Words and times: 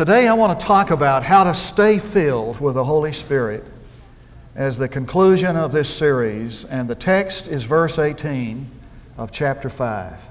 Today, 0.00 0.28
I 0.28 0.32
want 0.32 0.58
to 0.58 0.66
talk 0.66 0.90
about 0.90 1.24
how 1.24 1.44
to 1.44 1.52
stay 1.52 1.98
filled 1.98 2.58
with 2.58 2.74
the 2.74 2.84
Holy 2.84 3.12
Spirit 3.12 3.62
as 4.54 4.78
the 4.78 4.88
conclusion 4.88 5.56
of 5.56 5.72
this 5.72 5.94
series, 5.94 6.64
and 6.64 6.88
the 6.88 6.94
text 6.94 7.48
is 7.48 7.64
verse 7.64 7.98
18 7.98 8.66
of 9.18 9.30
chapter 9.30 9.68
5. 9.68 10.26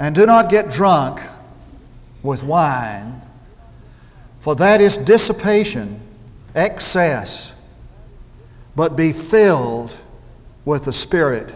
And 0.00 0.16
do 0.16 0.26
not 0.26 0.50
get 0.50 0.68
drunk 0.68 1.20
with 2.24 2.42
wine, 2.42 3.22
for 4.40 4.56
that 4.56 4.80
is 4.80 4.98
dissipation, 4.98 6.00
excess, 6.56 7.54
but 8.74 8.96
be 8.96 9.12
filled 9.12 9.96
with 10.64 10.86
the 10.86 10.92
Spirit, 10.92 11.54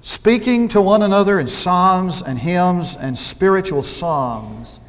speaking 0.00 0.66
to 0.66 0.80
one 0.80 1.02
another 1.02 1.38
in 1.38 1.46
psalms 1.46 2.20
and 2.20 2.40
hymns 2.40 2.96
and 2.96 3.16
spiritual 3.16 3.84
songs 3.84 4.80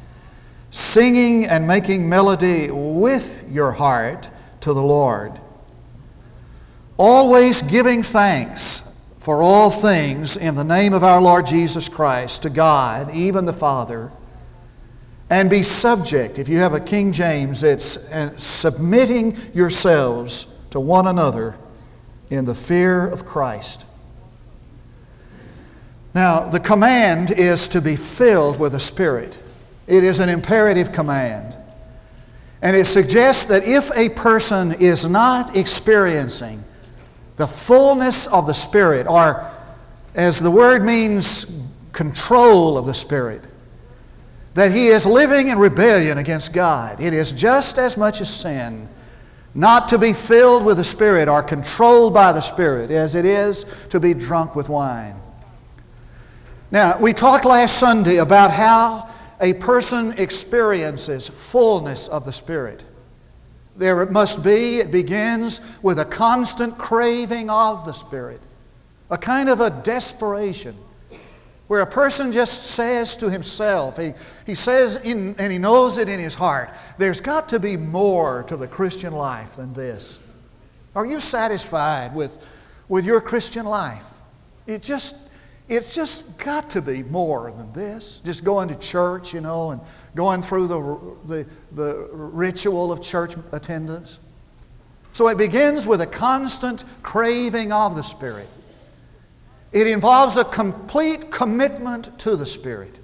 singing 0.72 1.46
and 1.46 1.68
making 1.68 2.08
melody 2.08 2.70
with 2.70 3.44
your 3.50 3.72
heart 3.72 4.30
to 4.62 4.72
the 4.72 4.82
Lord. 4.82 5.38
Always 6.96 7.60
giving 7.62 8.02
thanks 8.02 8.90
for 9.18 9.42
all 9.42 9.70
things 9.70 10.36
in 10.36 10.54
the 10.54 10.64
name 10.64 10.94
of 10.94 11.04
our 11.04 11.20
Lord 11.20 11.46
Jesus 11.46 11.88
Christ 11.88 12.42
to 12.42 12.50
God, 12.50 13.14
even 13.14 13.44
the 13.44 13.52
Father. 13.52 14.10
And 15.28 15.50
be 15.50 15.62
subject, 15.62 16.38
if 16.38 16.48
you 16.48 16.58
have 16.58 16.72
a 16.72 16.80
King 16.80 17.12
James, 17.12 17.62
it's 17.62 17.98
submitting 18.42 19.36
yourselves 19.52 20.46
to 20.70 20.80
one 20.80 21.06
another 21.06 21.56
in 22.30 22.46
the 22.46 22.54
fear 22.54 23.06
of 23.06 23.26
Christ. 23.26 23.84
Now, 26.14 26.48
the 26.48 26.60
command 26.60 27.30
is 27.30 27.68
to 27.68 27.82
be 27.82 27.94
filled 27.96 28.58
with 28.58 28.72
the 28.72 28.80
Spirit. 28.80 29.41
It 29.86 30.04
is 30.04 30.20
an 30.20 30.28
imperative 30.28 30.92
command. 30.92 31.56
And 32.62 32.76
it 32.76 32.86
suggests 32.86 33.46
that 33.46 33.66
if 33.66 33.90
a 33.96 34.08
person 34.10 34.72
is 34.72 35.06
not 35.06 35.56
experiencing 35.56 36.62
the 37.36 37.46
fullness 37.46 38.28
of 38.28 38.46
the 38.46 38.52
Spirit, 38.52 39.06
or 39.08 39.44
as 40.14 40.38
the 40.38 40.50
word 40.50 40.84
means, 40.84 41.46
control 41.92 42.78
of 42.78 42.86
the 42.86 42.94
Spirit, 42.94 43.42
that 44.54 44.72
he 44.72 44.88
is 44.88 45.06
living 45.06 45.48
in 45.48 45.58
rebellion 45.58 46.18
against 46.18 46.52
God. 46.52 47.00
It 47.00 47.14
is 47.14 47.32
just 47.32 47.78
as 47.78 47.96
much 47.96 48.20
a 48.20 48.24
sin 48.24 48.88
not 49.54 49.88
to 49.88 49.98
be 49.98 50.12
filled 50.12 50.64
with 50.64 50.78
the 50.78 50.84
Spirit 50.84 51.28
or 51.28 51.42
controlled 51.42 52.14
by 52.14 52.32
the 52.32 52.40
Spirit 52.40 52.90
as 52.90 53.14
it 53.14 53.24
is 53.24 53.64
to 53.88 54.00
be 54.00 54.14
drunk 54.14 54.54
with 54.54 54.68
wine. 54.68 55.16
Now, 56.70 56.98
we 56.98 57.12
talked 57.12 57.44
last 57.44 57.78
Sunday 57.78 58.16
about 58.16 58.50
how 58.50 59.11
a 59.42 59.52
person 59.54 60.14
experiences 60.18 61.28
fullness 61.28 62.08
of 62.08 62.24
the 62.24 62.32
Spirit. 62.32 62.84
There 63.76 64.02
it 64.02 64.10
must 64.10 64.44
be, 64.44 64.78
it 64.78 64.92
begins 64.92 65.60
with 65.82 65.98
a 65.98 66.04
constant 66.04 66.78
craving 66.78 67.50
of 67.50 67.84
the 67.84 67.92
Spirit, 67.92 68.40
a 69.10 69.18
kind 69.18 69.48
of 69.48 69.60
a 69.60 69.70
desperation 69.70 70.76
where 71.66 71.80
a 71.80 71.86
person 71.86 72.32
just 72.32 72.64
says 72.64 73.16
to 73.16 73.30
himself, 73.30 73.96
he, 73.96 74.12
he 74.44 74.54
says, 74.54 74.98
in, 74.98 75.34
and 75.38 75.50
he 75.50 75.58
knows 75.58 75.96
it 75.96 76.06
in 76.06 76.20
his 76.20 76.34
heart, 76.34 76.70
there's 76.98 77.20
got 77.20 77.48
to 77.48 77.58
be 77.58 77.78
more 77.78 78.42
to 78.44 78.56
the 78.56 78.68
Christian 78.68 79.14
life 79.14 79.56
than 79.56 79.72
this. 79.72 80.20
Are 80.94 81.06
you 81.06 81.18
satisfied 81.18 82.14
with, 82.14 82.38
with 82.88 83.06
your 83.06 83.22
Christian 83.22 83.64
life? 83.64 84.18
It 84.66 84.82
just, 84.82 85.16
it's 85.68 85.94
just 85.94 86.38
got 86.38 86.70
to 86.70 86.82
be 86.82 87.02
more 87.02 87.52
than 87.52 87.72
this. 87.72 88.18
Just 88.24 88.44
going 88.44 88.68
to 88.68 88.78
church, 88.78 89.32
you 89.32 89.40
know, 89.40 89.70
and 89.70 89.80
going 90.14 90.42
through 90.42 90.66
the, 90.66 91.16
the, 91.26 91.46
the 91.72 92.08
ritual 92.12 92.92
of 92.92 93.00
church 93.00 93.34
attendance. 93.52 94.20
So 95.12 95.28
it 95.28 95.38
begins 95.38 95.86
with 95.86 96.00
a 96.00 96.06
constant 96.06 96.84
craving 97.02 97.72
of 97.72 97.96
the 97.96 98.02
Spirit. 98.02 98.48
It 99.72 99.86
involves 99.86 100.36
a 100.36 100.44
complete 100.44 101.30
commitment 101.30 102.18
to 102.20 102.36
the 102.36 102.46
Spirit. 102.46 102.98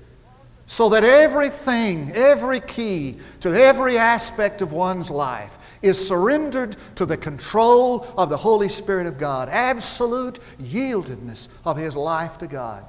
So 0.66 0.90
that 0.90 1.02
everything, 1.02 2.12
every 2.14 2.60
key 2.60 3.16
to 3.40 3.48
every 3.48 3.96
aspect 3.96 4.60
of 4.60 4.72
one's 4.72 5.10
life 5.10 5.67
is 5.82 6.06
surrendered 6.06 6.76
to 6.96 7.06
the 7.06 7.16
control 7.16 8.06
of 8.16 8.30
the 8.30 8.36
Holy 8.36 8.68
Spirit 8.68 9.06
of 9.06 9.18
God, 9.18 9.48
absolute 9.48 10.38
yieldedness 10.60 11.48
of 11.64 11.76
his 11.76 11.96
life 11.96 12.38
to 12.38 12.46
God. 12.46 12.84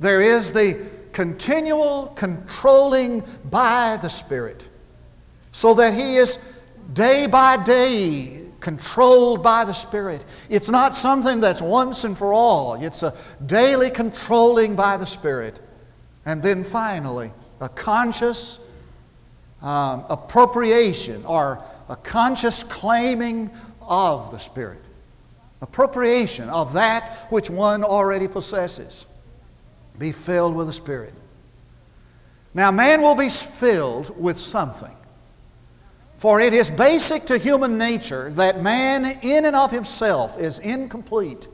There 0.00 0.20
is 0.20 0.52
the 0.52 0.86
continual 1.12 2.08
controlling 2.16 3.22
by 3.50 3.98
the 4.02 4.10
Spirit, 4.10 4.68
so 5.52 5.74
that 5.74 5.94
he 5.94 6.16
is 6.16 6.38
day 6.92 7.26
by 7.26 7.62
day 7.62 8.42
controlled 8.60 9.42
by 9.42 9.64
the 9.64 9.72
Spirit. 9.72 10.24
It's 10.48 10.70
not 10.70 10.94
something 10.94 11.40
that's 11.40 11.62
once 11.62 12.04
and 12.04 12.16
for 12.16 12.32
all, 12.32 12.74
it's 12.74 13.02
a 13.02 13.14
daily 13.46 13.90
controlling 13.90 14.74
by 14.74 14.96
the 14.96 15.06
Spirit. 15.06 15.60
And 16.26 16.42
then 16.42 16.64
finally, 16.64 17.30
a 17.60 17.68
conscious 17.68 18.58
um, 19.64 20.04
appropriation 20.10 21.24
or 21.24 21.58
a 21.88 21.96
conscious 21.96 22.62
claiming 22.62 23.50
of 23.80 24.30
the 24.30 24.38
Spirit. 24.38 24.82
Appropriation 25.62 26.50
of 26.50 26.74
that 26.74 27.26
which 27.30 27.48
one 27.48 27.82
already 27.82 28.28
possesses. 28.28 29.06
Be 29.98 30.12
filled 30.12 30.54
with 30.54 30.66
the 30.66 30.72
Spirit. 30.72 31.14
Now, 32.52 32.70
man 32.70 33.00
will 33.00 33.14
be 33.14 33.30
filled 33.30 34.14
with 34.20 34.36
something. 34.36 34.94
For 36.18 36.40
it 36.40 36.52
is 36.52 36.70
basic 36.70 37.24
to 37.26 37.38
human 37.38 37.78
nature 37.78 38.30
that 38.30 38.62
man, 38.62 39.18
in 39.22 39.46
and 39.46 39.56
of 39.56 39.70
himself, 39.70 40.38
is 40.38 40.58
incomplete. 40.58 41.48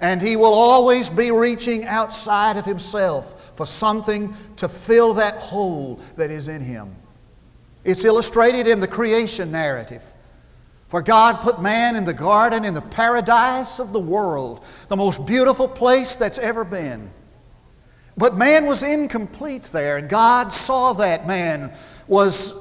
And 0.00 0.20
he 0.20 0.36
will 0.36 0.52
always 0.52 1.08
be 1.08 1.30
reaching 1.30 1.84
outside 1.86 2.56
of 2.56 2.64
himself 2.64 3.56
for 3.56 3.66
something 3.66 4.34
to 4.56 4.68
fill 4.68 5.14
that 5.14 5.36
hole 5.36 6.00
that 6.16 6.30
is 6.30 6.48
in 6.48 6.60
him. 6.60 6.94
It's 7.84 8.04
illustrated 8.04 8.66
in 8.66 8.80
the 8.80 8.88
creation 8.88 9.50
narrative. 9.50 10.12
For 10.88 11.02
God 11.02 11.40
put 11.40 11.60
man 11.60 11.96
in 11.96 12.04
the 12.04 12.14
garden, 12.14 12.64
in 12.64 12.74
the 12.74 12.80
paradise 12.80 13.78
of 13.78 13.92
the 13.92 14.00
world, 14.00 14.64
the 14.88 14.96
most 14.96 15.26
beautiful 15.26 15.68
place 15.68 16.16
that's 16.16 16.38
ever 16.38 16.64
been. 16.64 17.10
But 18.16 18.36
man 18.36 18.66
was 18.66 18.82
incomplete 18.82 19.64
there, 19.64 19.98
and 19.98 20.08
God 20.08 20.52
saw 20.52 20.94
that 20.94 21.26
man 21.26 21.72
was 22.08 22.54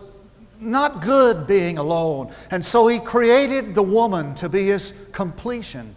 not 0.60 1.02
good 1.02 1.48
being 1.48 1.78
alone. 1.78 2.32
And 2.52 2.64
so 2.64 2.88
He 2.88 3.00
created 3.00 3.74
the 3.74 3.84
woman 3.84 4.36
to 4.36 4.50
be 4.50 4.66
His 4.66 4.94
completion, 5.14 5.96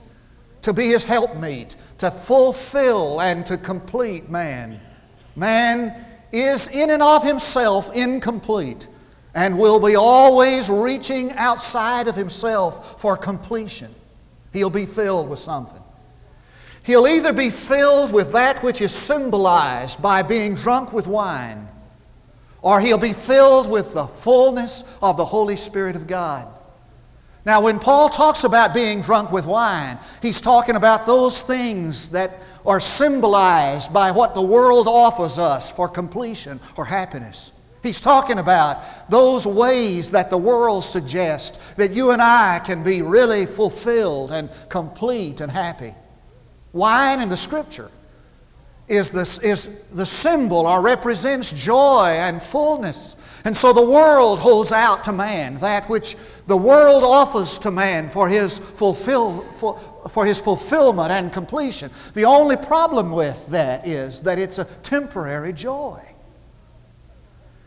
to 0.62 0.72
be 0.72 0.88
His 0.88 1.04
helpmeet, 1.04 1.76
to 1.98 2.10
fulfill 2.10 3.20
and 3.20 3.44
to 3.46 3.58
complete 3.58 4.30
man. 4.30 4.80
Man 5.34 6.06
is 6.32 6.68
in 6.68 6.90
and 6.90 7.02
of 7.02 7.24
himself 7.24 7.90
incomplete 7.94 8.88
and 9.34 9.58
will 9.58 9.80
be 9.80 9.96
always 9.96 10.68
reaching 10.68 11.32
outside 11.34 12.08
of 12.08 12.16
himself 12.16 13.00
for 13.00 13.16
completion. 13.16 13.94
He'll 14.52 14.70
be 14.70 14.86
filled 14.86 15.28
with 15.28 15.38
something. 15.38 15.82
He'll 16.82 17.06
either 17.06 17.32
be 17.32 17.50
filled 17.50 18.12
with 18.12 18.32
that 18.32 18.62
which 18.62 18.80
is 18.80 18.92
symbolized 18.92 20.02
by 20.02 20.22
being 20.22 20.54
drunk 20.54 20.92
with 20.92 21.06
wine, 21.06 21.68
or 22.62 22.80
he'll 22.80 22.98
be 22.98 23.12
filled 23.12 23.70
with 23.70 23.92
the 23.92 24.06
fullness 24.06 24.82
of 25.02 25.16
the 25.16 25.24
Holy 25.24 25.56
Spirit 25.56 25.94
of 25.94 26.06
God. 26.06 26.48
Now, 27.44 27.62
when 27.62 27.78
Paul 27.78 28.08
talks 28.08 28.44
about 28.44 28.74
being 28.74 29.00
drunk 29.00 29.32
with 29.32 29.46
wine, 29.46 29.98
he's 30.20 30.40
talking 30.40 30.76
about 30.76 31.06
those 31.06 31.42
things 31.42 32.10
that 32.10 32.32
are 32.66 32.80
symbolized 32.80 33.92
by 33.92 34.10
what 34.10 34.34
the 34.34 34.42
world 34.42 34.88
offers 34.88 35.38
us 35.38 35.70
for 35.72 35.88
completion 35.88 36.60
or 36.76 36.84
happiness. 36.84 37.52
He's 37.82 38.00
talking 38.00 38.38
about 38.38 39.10
those 39.10 39.46
ways 39.46 40.10
that 40.10 40.28
the 40.28 40.36
world 40.36 40.84
suggests 40.84 41.74
that 41.74 41.92
you 41.92 42.10
and 42.10 42.20
I 42.20 42.58
can 42.58 42.82
be 42.82 43.00
really 43.00 43.46
fulfilled 43.46 44.32
and 44.32 44.50
complete 44.68 45.40
and 45.40 45.50
happy. 45.50 45.94
Wine 46.72 47.20
in 47.20 47.28
the 47.28 47.36
Scripture 47.36 47.90
is, 48.86 49.10
this, 49.10 49.38
is 49.38 49.70
the 49.92 50.04
symbol 50.04 50.66
or 50.66 50.82
represents 50.82 51.52
joy 51.52 52.08
and 52.08 52.42
fullness. 52.42 53.40
And 53.44 53.56
so 53.56 53.72
the 53.72 53.84
world 53.84 54.40
holds 54.40 54.72
out 54.72 55.04
to 55.04 55.12
man 55.12 55.58
that 55.58 55.88
which 55.88 56.16
the 56.48 56.56
world 56.56 57.04
offers 57.04 57.56
to 57.60 57.70
man 57.70 58.08
for 58.10 58.28
his, 58.28 58.58
fulfill, 58.58 59.42
for, 59.54 59.78
for 60.10 60.26
his 60.26 60.40
fulfillment 60.40 61.12
and 61.12 61.32
completion. 61.32 61.90
The 62.14 62.24
only 62.24 62.56
problem 62.56 63.12
with 63.12 63.46
that 63.48 63.86
is 63.86 64.20
that 64.22 64.38
it's 64.38 64.58
a 64.58 64.64
temporary 64.64 65.52
joy. 65.52 66.09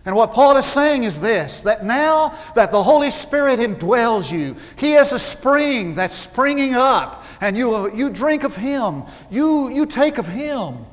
And 0.05 0.15
what 0.15 0.31
Paul 0.33 0.57
is 0.57 0.65
saying 0.65 1.03
is 1.03 1.19
this 1.21 1.61
that 1.63 1.85
now 1.85 2.33
that 2.55 2.71
the 2.71 2.83
Holy 2.83 3.09
Spirit 3.11 3.59
indwells 3.59 4.31
you, 4.31 4.55
He 4.77 4.93
is 4.93 5.13
a 5.13 5.19
spring 5.19 5.95
that's 5.95 6.15
springing 6.15 6.73
up, 6.73 7.23
and 7.39 7.57
you, 7.57 7.93
you 7.93 8.09
drink 8.09 8.43
of 8.43 8.55
Him, 8.55 9.03
you, 9.31 9.69
you 9.71 9.85
take 9.85 10.17
of 10.17 10.27
Him, 10.27 10.85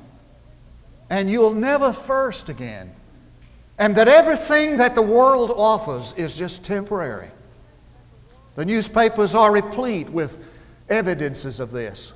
and 1.11 1.29
you'll 1.29 1.55
never 1.55 1.93
thirst 1.93 2.49
again. 2.49 2.93
and 3.81 3.97
that 3.97 4.09
everything 4.09 4.77
that 4.77 4.95
the 4.95 5.03
world 5.03 5.51
offers 5.57 6.13
is 6.15 6.37
just 6.37 6.63
temporary. 6.63 7.31
The 8.55 8.67
newspapers 8.67 9.35
are 9.35 9.51
replete 9.53 10.11
with 10.11 10.47
evidences 10.91 11.61
of 11.61 11.71
this. 11.71 12.13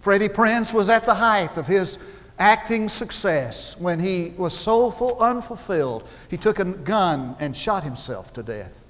Freddie 0.00 0.28
Prinze 0.28 0.74
was 0.74 0.90
at 0.90 1.06
the 1.06 1.14
height 1.14 1.56
of 1.56 1.66
his 1.66 1.98
acting 2.38 2.88
success 2.88 3.78
when 3.78 4.00
he 4.00 4.32
was 4.36 4.56
so 4.56 4.90
full, 4.90 5.18
unfulfilled, 5.22 6.08
he 6.28 6.36
took 6.36 6.58
a 6.58 6.64
gun 6.64 7.36
and 7.40 7.56
shot 7.56 7.84
himself 7.84 8.32
to 8.32 8.42
death. 8.42 8.84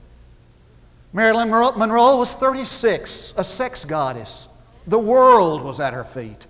Marilyn 1.13 1.51
Monroe 1.51 2.17
was 2.17 2.35
36, 2.35 3.35
a 3.37 3.45
sex 3.45 3.85
goddess. 3.85 4.49
The 4.87 4.99
world 4.99 5.63
was 5.63 5.79
at 5.79 5.95
her 5.95 6.05
feet. 6.05 6.47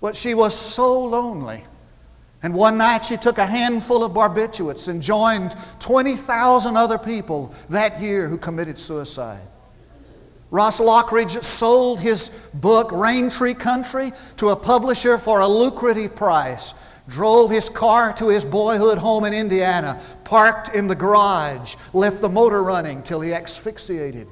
But 0.00 0.14
she 0.14 0.34
was 0.34 0.54
so 0.54 1.04
lonely. 1.04 1.64
And 2.42 2.54
one 2.54 2.78
night 2.78 3.04
she 3.04 3.16
took 3.16 3.38
a 3.38 3.46
handful 3.46 4.04
of 4.04 4.12
barbiturates 4.12 4.88
and 4.88 5.02
joined 5.02 5.56
20,000 5.80 6.76
other 6.76 6.98
people 6.98 7.52
that 7.68 8.00
year 8.00 8.28
who 8.28 8.38
committed 8.38 8.78
suicide. 8.78 9.48
Ross 10.50 10.80
Lockridge 10.80 11.42
sold 11.42 12.00
his 12.00 12.30
book, 12.54 12.88
Raintree 12.90 13.58
Country, 13.58 14.12
to 14.36 14.48
a 14.48 14.56
publisher 14.56 15.18
for 15.18 15.40
a 15.40 15.48
lucrative 15.48 16.16
price. 16.16 16.74
Drove 17.06 17.50
his 17.50 17.68
car 17.68 18.12
to 18.14 18.28
his 18.28 18.44
boyhood 18.44 18.98
home 18.98 19.24
in 19.24 19.32
Indiana, 19.32 20.00
parked 20.24 20.74
in 20.74 20.88
the 20.88 20.94
garage, 20.94 21.76
left 21.92 22.20
the 22.20 22.28
motor 22.28 22.62
running 22.62 23.02
till 23.02 23.20
he 23.20 23.32
asphyxiated. 23.32 24.28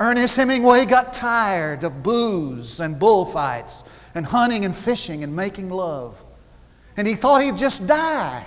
Ernest 0.00 0.36
Hemingway 0.36 0.84
got 0.84 1.12
tired 1.12 1.84
of 1.84 2.02
booze 2.02 2.80
and 2.80 2.98
bullfights 2.98 3.84
and 4.14 4.24
hunting 4.24 4.64
and 4.64 4.74
fishing 4.74 5.24
and 5.24 5.34
making 5.34 5.70
love. 5.70 6.24
And 6.96 7.06
he 7.06 7.14
thought 7.14 7.42
he'd 7.42 7.58
just 7.58 7.86
die. 7.86 8.46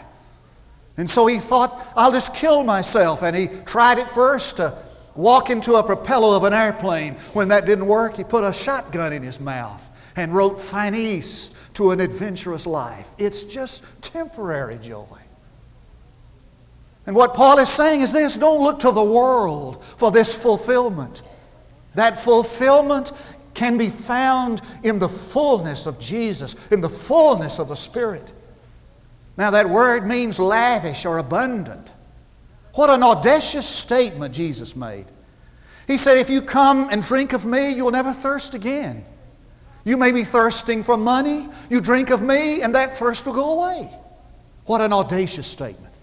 And 0.97 1.09
so 1.09 1.27
he 1.27 1.37
thought, 1.37 1.87
I'll 1.95 2.11
just 2.11 2.33
kill 2.33 2.63
myself. 2.63 3.21
And 3.23 3.35
he 3.35 3.47
tried 3.47 3.97
it 3.97 4.07
first 4.07 4.57
to 4.57 4.77
walk 5.15 5.49
into 5.49 5.75
a 5.75 5.83
propeller 5.83 6.35
of 6.35 6.43
an 6.43 6.53
airplane. 6.53 7.15
When 7.33 7.49
that 7.49 7.65
didn't 7.65 7.87
work, 7.87 8.17
he 8.17 8.23
put 8.23 8.43
a 8.43 8.53
shotgun 8.53 9.13
in 9.13 9.23
his 9.23 9.39
mouth 9.39 9.89
and 10.15 10.33
wrote 10.33 10.59
Finis 10.59 11.49
to 11.73 11.91
an 11.91 11.99
adventurous 11.99 12.67
life. 12.67 13.15
It's 13.17 13.43
just 13.43 13.83
temporary 14.01 14.77
joy. 14.77 15.05
And 17.05 17.15
what 17.15 17.33
Paul 17.33 17.59
is 17.59 17.69
saying 17.69 18.01
is 18.01 18.13
this 18.13 18.37
don't 18.37 18.61
look 18.61 18.79
to 18.79 18.91
the 18.91 19.03
world 19.03 19.83
for 19.83 20.11
this 20.11 20.35
fulfillment. 20.35 21.23
That 21.95 22.17
fulfillment 22.17 23.11
can 23.53 23.77
be 23.77 23.89
found 23.89 24.61
in 24.83 24.99
the 24.99 25.09
fullness 25.09 25.85
of 25.85 25.99
Jesus, 25.99 26.55
in 26.69 26.81
the 26.81 26.89
fullness 26.89 27.59
of 27.59 27.67
the 27.67 27.75
Spirit. 27.75 28.33
Now, 29.37 29.51
that 29.51 29.69
word 29.69 30.07
means 30.07 30.39
lavish 30.39 31.05
or 31.05 31.17
abundant. 31.17 31.91
What 32.73 32.89
an 32.89 33.03
audacious 33.03 33.67
statement 33.67 34.33
Jesus 34.33 34.75
made. 34.75 35.05
He 35.87 35.97
said, 35.97 36.17
If 36.17 36.29
you 36.29 36.41
come 36.41 36.87
and 36.89 37.01
drink 37.01 37.33
of 37.33 37.45
me, 37.45 37.73
you'll 37.73 37.91
never 37.91 38.13
thirst 38.13 38.55
again. 38.55 39.03
You 39.83 39.97
may 39.97 40.11
be 40.11 40.23
thirsting 40.23 40.83
for 40.83 40.95
money. 40.95 41.47
You 41.69 41.81
drink 41.81 42.11
of 42.11 42.21
me, 42.21 42.61
and 42.61 42.73
that 42.75 42.91
thirst 42.91 43.25
will 43.25 43.33
go 43.33 43.59
away. 43.59 43.89
What 44.65 44.81
an 44.81 44.93
audacious 44.93 45.47
statement. 45.47 45.93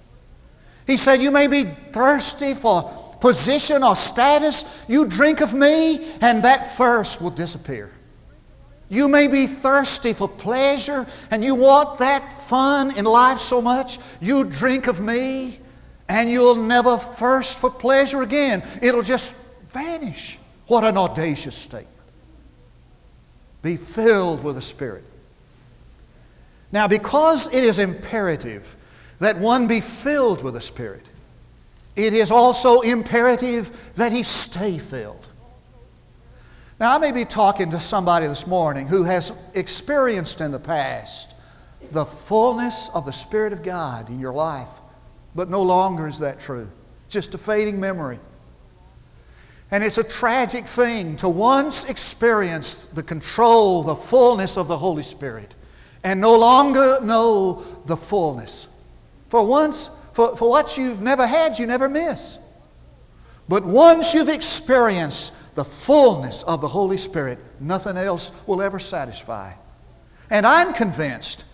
He 0.86 0.96
said, 0.96 1.22
You 1.22 1.30
may 1.30 1.46
be 1.46 1.64
thirsty 1.64 2.54
for 2.54 2.82
position 3.20 3.82
or 3.82 3.96
status. 3.96 4.84
You 4.88 5.06
drink 5.06 5.40
of 5.40 5.54
me, 5.54 6.04
and 6.20 6.42
that 6.44 6.76
thirst 6.76 7.20
will 7.20 7.30
disappear. 7.30 7.92
You 8.90 9.06
may 9.06 9.28
be 9.28 9.46
thirsty 9.46 10.12
for 10.12 10.28
pleasure, 10.28 11.06
and 11.30 11.44
you 11.44 11.54
want 11.54 11.98
that 11.98 12.32
fun 12.32 12.96
in 12.96 13.04
life 13.04 13.38
so 13.38 13.60
much. 13.60 13.98
You 14.20 14.44
drink 14.44 14.86
of 14.86 14.98
me, 14.98 15.60
and 16.08 16.30
you'll 16.30 16.54
never 16.54 16.96
thirst 16.96 17.58
for 17.58 17.70
pleasure 17.70 18.22
again. 18.22 18.62
It'll 18.82 19.02
just 19.02 19.36
vanish. 19.70 20.38
What 20.66 20.84
an 20.84 20.96
audacious 20.96 21.56
statement. 21.56 21.94
Be 23.62 23.76
filled 23.76 24.42
with 24.42 24.54
the 24.54 24.62
Spirit. 24.62 25.04
Now, 26.72 26.88
because 26.88 27.48
it 27.48 27.64
is 27.64 27.78
imperative 27.78 28.76
that 29.18 29.38
one 29.38 29.66
be 29.66 29.80
filled 29.80 30.42
with 30.42 30.54
the 30.54 30.60
Spirit, 30.60 31.10
it 31.96 32.12
is 32.12 32.30
also 32.30 32.80
imperative 32.80 33.92
that 33.94 34.12
he 34.12 34.22
stay 34.22 34.78
filled. 34.78 35.28
Now, 36.78 36.94
I 36.94 36.98
may 36.98 37.10
be 37.10 37.24
talking 37.24 37.72
to 37.72 37.80
somebody 37.80 38.26
this 38.28 38.46
morning 38.46 38.86
who 38.86 39.02
has 39.04 39.32
experienced 39.54 40.40
in 40.40 40.52
the 40.52 40.60
past 40.60 41.34
the 41.90 42.04
fullness 42.04 42.90
of 42.94 43.04
the 43.04 43.12
Spirit 43.12 43.52
of 43.52 43.62
God 43.62 44.10
in 44.10 44.20
your 44.20 44.32
life. 44.32 44.80
But 45.34 45.50
no 45.50 45.62
longer 45.62 46.08
is 46.08 46.18
that 46.20 46.40
true. 46.40 46.68
Just 47.08 47.34
a 47.34 47.38
fading 47.38 47.80
memory. 47.80 48.18
And 49.70 49.84
it's 49.84 49.98
a 49.98 50.04
tragic 50.04 50.66
thing 50.66 51.16
to 51.16 51.28
once 51.28 51.84
experience 51.84 52.86
the 52.86 53.02
control, 53.02 53.82
the 53.82 53.94
fullness 53.94 54.56
of 54.56 54.68
the 54.68 54.78
Holy 54.78 55.02
Spirit, 55.02 55.56
and 56.02 56.20
no 56.20 56.36
longer 56.38 56.98
know 57.02 57.62
the 57.84 57.96
fullness. 57.96 58.68
For 59.28 59.46
once, 59.46 59.90
for, 60.12 60.36
for 60.36 60.48
what 60.48 60.78
you've 60.78 61.02
never 61.02 61.26
had, 61.26 61.58
you 61.58 61.66
never 61.66 61.88
miss. 61.88 62.38
But 63.48 63.64
once 63.64 64.14
you've 64.14 64.28
experienced 64.28 65.34
the 65.54 65.64
fullness 65.64 66.42
of 66.44 66.60
the 66.60 66.68
Holy 66.68 66.96
Spirit, 66.96 67.38
nothing 67.60 67.96
else 67.96 68.32
will 68.46 68.62
ever 68.62 68.78
satisfy. 68.78 69.52
And 70.30 70.46
I'm 70.46 70.72
convinced 70.72 71.44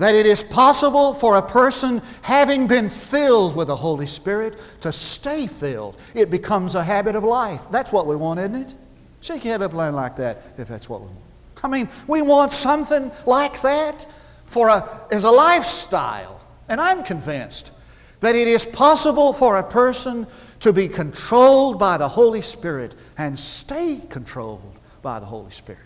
that 0.00 0.14
it 0.14 0.24
is 0.24 0.42
possible 0.42 1.12
for 1.12 1.36
a 1.36 1.42
person, 1.42 2.00
having 2.22 2.66
been 2.66 2.88
filled 2.88 3.54
with 3.54 3.68
the 3.68 3.76
Holy 3.76 4.06
Spirit, 4.06 4.58
to 4.80 4.90
stay 4.90 5.46
filled. 5.46 6.00
It 6.14 6.30
becomes 6.30 6.74
a 6.74 6.82
habit 6.82 7.16
of 7.16 7.22
life. 7.22 7.70
That's 7.70 7.92
what 7.92 8.06
we 8.06 8.16
want, 8.16 8.40
isn't 8.40 8.54
it? 8.54 8.74
Shake 9.20 9.44
your 9.44 9.52
head 9.52 9.62
up 9.62 9.74
like 9.74 10.16
that 10.16 10.42
if 10.56 10.68
that's 10.68 10.88
what 10.88 11.02
we 11.02 11.08
want. 11.08 11.18
I 11.62 11.68
mean, 11.68 11.90
we 12.06 12.22
want 12.22 12.50
something 12.50 13.12
like 13.26 13.60
that 13.60 14.06
for 14.46 14.68
a, 14.68 15.06
as 15.12 15.24
a 15.24 15.30
lifestyle. 15.30 16.40
And 16.70 16.80
I'm 16.80 17.04
convinced 17.04 17.72
that 18.20 18.34
it 18.34 18.48
is 18.48 18.64
possible 18.64 19.34
for 19.34 19.58
a 19.58 19.62
person 19.62 20.26
to 20.60 20.72
be 20.72 20.88
controlled 20.88 21.78
by 21.78 21.98
the 21.98 22.08
Holy 22.08 22.40
Spirit 22.40 22.94
and 23.18 23.38
stay 23.38 24.00
controlled 24.08 24.78
by 25.02 25.20
the 25.20 25.26
Holy 25.26 25.50
Spirit. 25.50 25.82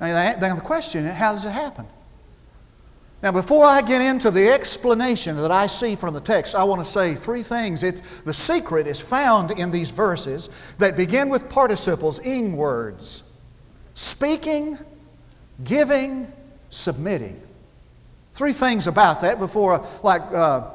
Now, 0.00 0.54
the 0.54 0.60
question 0.60 1.04
how 1.06 1.32
does 1.32 1.44
it 1.44 1.50
happen? 1.50 1.86
Now, 3.22 3.32
before 3.32 3.64
I 3.64 3.80
get 3.80 4.02
into 4.02 4.30
the 4.30 4.50
explanation 4.50 5.36
that 5.36 5.50
I 5.50 5.66
see 5.66 5.96
from 5.96 6.12
the 6.12 6.20
text, 6.20 6.54
I 6.54 6.64
want 6.64 6.82
to 6.82 6.84
say 6.84 7.14
three 7.14 7.42
things. 7.42 7.82
It, 7.82 8.02
the 8.24 8.34
secret 8.34 8.86
is 8.86 9.00
found 9.00 9.52
in 9.52 9.70
these 9.70 9.90
verses 9.90 10.74
that 10.78 10.96
begin 10.96 11.28
with 11.28 11.48
participles, 11.48 12.20
ing 12.20 12.56
words 12.56 13.24
speaking, 13.94 14.78
giving, 15.64 16.30
submitting. 16.68 17.40
Three 18.34 18.52
things 18.52 18.86
about 18.86 19.22
that 19.22 19.38
before, 19.38 19.84
like 20.02 20.20
uh, 20.32 20.68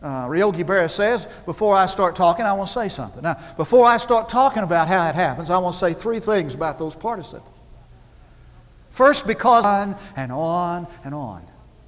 uh, 0.00 0.32
Yogi 0.32 0.62
Berra 0.62 0.88
says, 0.88 1.26
before 1.44 1.76
I 1.76 1.86
start 1.86 2.14
talking, 2.14 2.44
I 2.44 2.52
want 2.52 2.68
to 2.68 2.72
say 2.72 2.88
something. 2.88 3.22
Now, 3.22 3.36
before 3.56 3.86
I 3.86 3.96
start 3.96 4.28
talking 4.28 4.62
about 4.62 4.86
how 4.86 5.08
it 5.08 5.16
happens, 5.16 5.50
I 5.50 5.58
want 5.58 5.74
to 5.74 5.78
say 5.78 5.92
three 5.92 6.20
things 6.20 6.54
about 6.54 6.78
those 6.78 6.94
participles. 6.94 7.48
First, 8.90 9.26
because 9.26 9.64
on 9.66 9.96
and 10.14 10.30
on 10.30 10.86
and 11.02 11.14
on. 11.14 11.42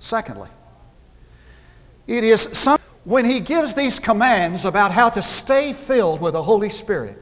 Secondly, 0.04 0.50
it 2.06 2.24
is 2.24 2.42
some, 2.52 2.78
when 3.04 3.24
he 3.24 3.40
gives 3.40 3.72
these 3.72 3.98
commands 3.98 4.66
about 4.66 4.92
how 4.92 5.08
to 5.08 5.22
stay 5.22 5.72
filled 5.72 6.20
with 6.20 6.34
the 6.34 6.42
Holy 6.42 6.68
Spirit, 6.68 7.16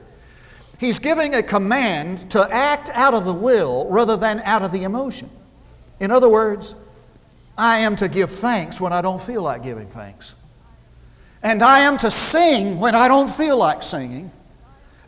he's 0.79 0.99
giving 0.99 1.33
a 1.37 1.45
command 1.45 2.29
to 2.33 2.43
act 2.51 2.91
out 2.93 3.15
of 3.15 3.25
the 3.25 3.33
will 3.33 3.89
rather 3.89 4.17
than 4.17 4.41
out 4.41 4.63
of 4.63 4.73
the 4.73 4.83
emotion. 4.83 5.31
In 6.01 6.11
other 6.11 6.29
words, 6.29 6.75
I 7.57 7.79
am 7.79 7.95
to 7.95 8.09
give 8.09 8.33
thanks 8.33 8.81
when 8.81 8.93
I 8.93 9.01
don't 9.01 9.21
feel 9.21 9.43
like 9.43 9.63
giving 9.63 9.87
thanks. 9.87 10.35
And 11.41 11.63
I 11.63 11.81
am 11.81 11.97
to 11.99 12.11
sing 12.11 12.81
when 12.81 12.97
I 12.97 13.07
don't 13.07 13.31
feel 13.31 13.59
like 13.59 13.85
singing. 13.85 14.33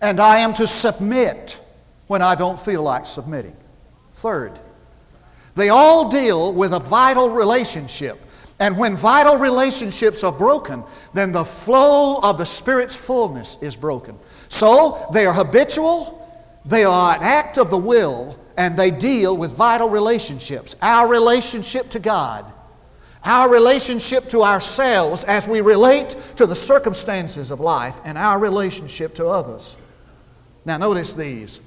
And 0.00 0.20
I 0.20 0.38
am 0.38 0.54
to 0.54 0.68
submit 0.68 1.60
when 2.06 2.22
I 2.22 2.36
don't 2.36 2.60
feel 2.60 2.84
like 2.84 3.04
submitting. 3.04 3.56
Third, 4.12 4.60
they 5.54 5.68
all 5.68 6.08
deal 6.08 6.52
with 6.52 6.72
a 6.72 6.80
vital 6.80 7.30
relationship. 7.30 8.20
And 8.60 8.78
when 8.78 8.96
vital 8.96 9.38
relationships 9.38 10.22
are 10.22 10.32
broken, 10.32 10.84
then 11.12 11.32
the 11.32 11.44
flow 11.44 12.20
of 12.20 12.38
the 12.38 12.46
Spirit's 12.46 12.96
fullness 12.96 13.58
is 13.60 13.76
broken. 13.76 14.18
So 14.48 15.06
they 15.12 15.26
are 15.26 15.34
habitual, 15.34 16.20
they 16.64 16.84
are 16.84 17.16
an 17.16 17.22
act 17.22 17.58
of 17.58 17.70
the 17.70 17.78
will, 17.78 18.38
and 18.56 18.76
they 18.76 18.90
deal 18.90 19.36
with 19.36 19.56
vital 19.56 19.90
relationships. 19.90 20.76
Our 20.80 21.08
relationship 21.08 21.90
to 21.90 21.98
God, 21.98 22.50
our 23.24 23.50
relationship 23.50 24.28
to 24.28 24.42
ourselves 24.42 25.24
as 25.24 25.48
we 25.48 25.60
relate 25.60 26.10
to 26.36 26.46
the 26.46 26.54
circumstances 26.54 27.50
of 27.50 27.58
life, 27.58 28.00
and 28.04 28.16
our 28.16 28.38
relationship 28.38 29.14
to 29.16 29.26
others. 29.26 29.76
Now, 30.64 30.76
notice 30.76 31.14
these. 31.14 31.60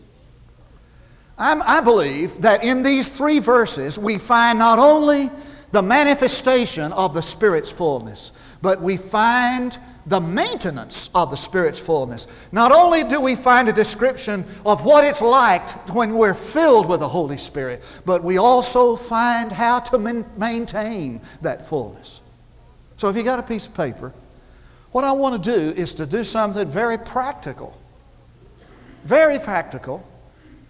I'm, 1.37 1.61
i 1.61 1.81
believe 1.81 2.41
that 2.41 2.63
in 2.63 2.83
these 2.83 3.15
three 3.15 3.39
verses 3.39 3.97
we 3.99 4.17
find 4.17 4.59
not 4.59 4.79
only 4.79 5.29
the 5.71 5.81
manifestation 5.81 6.91
of 6.93 7.13
the 7.13 7.21
Spirit's 7.21 7.71
fullness, 7.71 8.31
but 8.61 8.81
we 8.81 8.95
find 8.95 9.77
the 10.05 10.19
maintenance 10.19 11.09
of 11.13 11.29
the 11.29 11.35
Spirit's 11.35 11.79
fullness. 11.79 12.27
Not 12.53 12.71
only 12.71 13.03
do 13.03 13.19
we 13.19 13.35
find 13.35 13.67
a 13.67 13.73
description 13.73 14.45
of 14.65 14.85
what 14.85 15.03
it's 15.03 15.21
like 15.21 15.69
when 15.93 16.13
we're 16.13 16.33
filled 16.33 16.87
with 16.87 17.01
the 17.01 17.07
Holy 17.09 17.35
Spirit, 17.35 18.01
but 18.05 18.23
we 18.23 18.37
also 18.37 18.95
find 18.95 19.51
how 19.51 19.79
to 19.79 20.25
maintain 20.37 21.21
that 21.41 21.67
fullness. 21.67 22.21
So 22.95 23.09
if 23.09 23.17
you 23.17 23.23
got 23.23 23.39
a 23.39 23.43
piece 23.43 23.67
of 23.67 23.75
paper, 23.75 24.13
what 24.93 25.03
I 25.03 25.11
want 25.11 25.43
to 25.43 25.51
do 25.51 25.79
is 25.79 25.93
to 25.95 26.05
do 26.05 26.23
something 26.23 26.67
very 26.67 26.97
practical. 26.97 27.77
Very 29.03 29.37
practical 29.37 30.07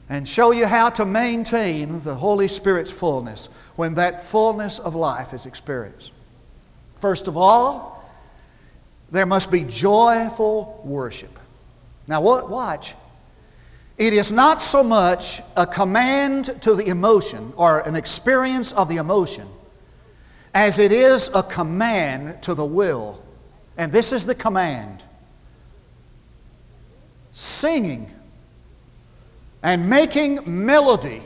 and 0.10 0.28
show 0.28 0.52
you 0.52 0.66
how 0.66 0.90
to 0.90 1.06
maintain 1.06 2.00
the 2.00 2.16
Holy 2.16 2.48
Spirit's 2.48 2.92
fullness 2.92 3.48
when 3.76 3.96
that 3.96 4.24
fullness 4.24 4.80
of 4.80 4.96
life 4.96 5.34
is 5.34 5.46
experienced. 5.46 6.14
First 6.98 7.28
of 7.28 7.38
all, 7.38 8.06
there 9.12 9.26
must 9.26 9.52
be 9.52 9.64
joyful 9.64 10.82
worship. 10.84 11.38
Now, 12.08 12.22
what, 12.22 12.50
watch. 12.50 12.96
It 13.98 14.14
is 14.14 14.32
not 14.32 14.62
so 14.62 14.84
much 14.84 15.42
a 15.56 15.66
command 15.66 16.62
to 16.62 16.76
the 16.76 16.88
emotion 16.88 17.52
or 17.58 17.80
an 17.80 17.96
experience 17.96 18.72
of 18.72 18.90
the 18.90 18.98
emotion 18.98 19.48
as 20.54 20.80
it 20.80 20.92
is 20.92 21.30
a 21.34 21.44
command 21.44 22.42
to 22.44 22.54
the 22.54 22.66
will. 22.66 23.22
And 23.78 23.92
this 23.92 24.14
is 24.14 24.26
the 24.26 24.36
command 24.36 25.04
singing 27.32 28.12
and 29.64 29.90
making 29.90 30.40
melody 30.46 31.22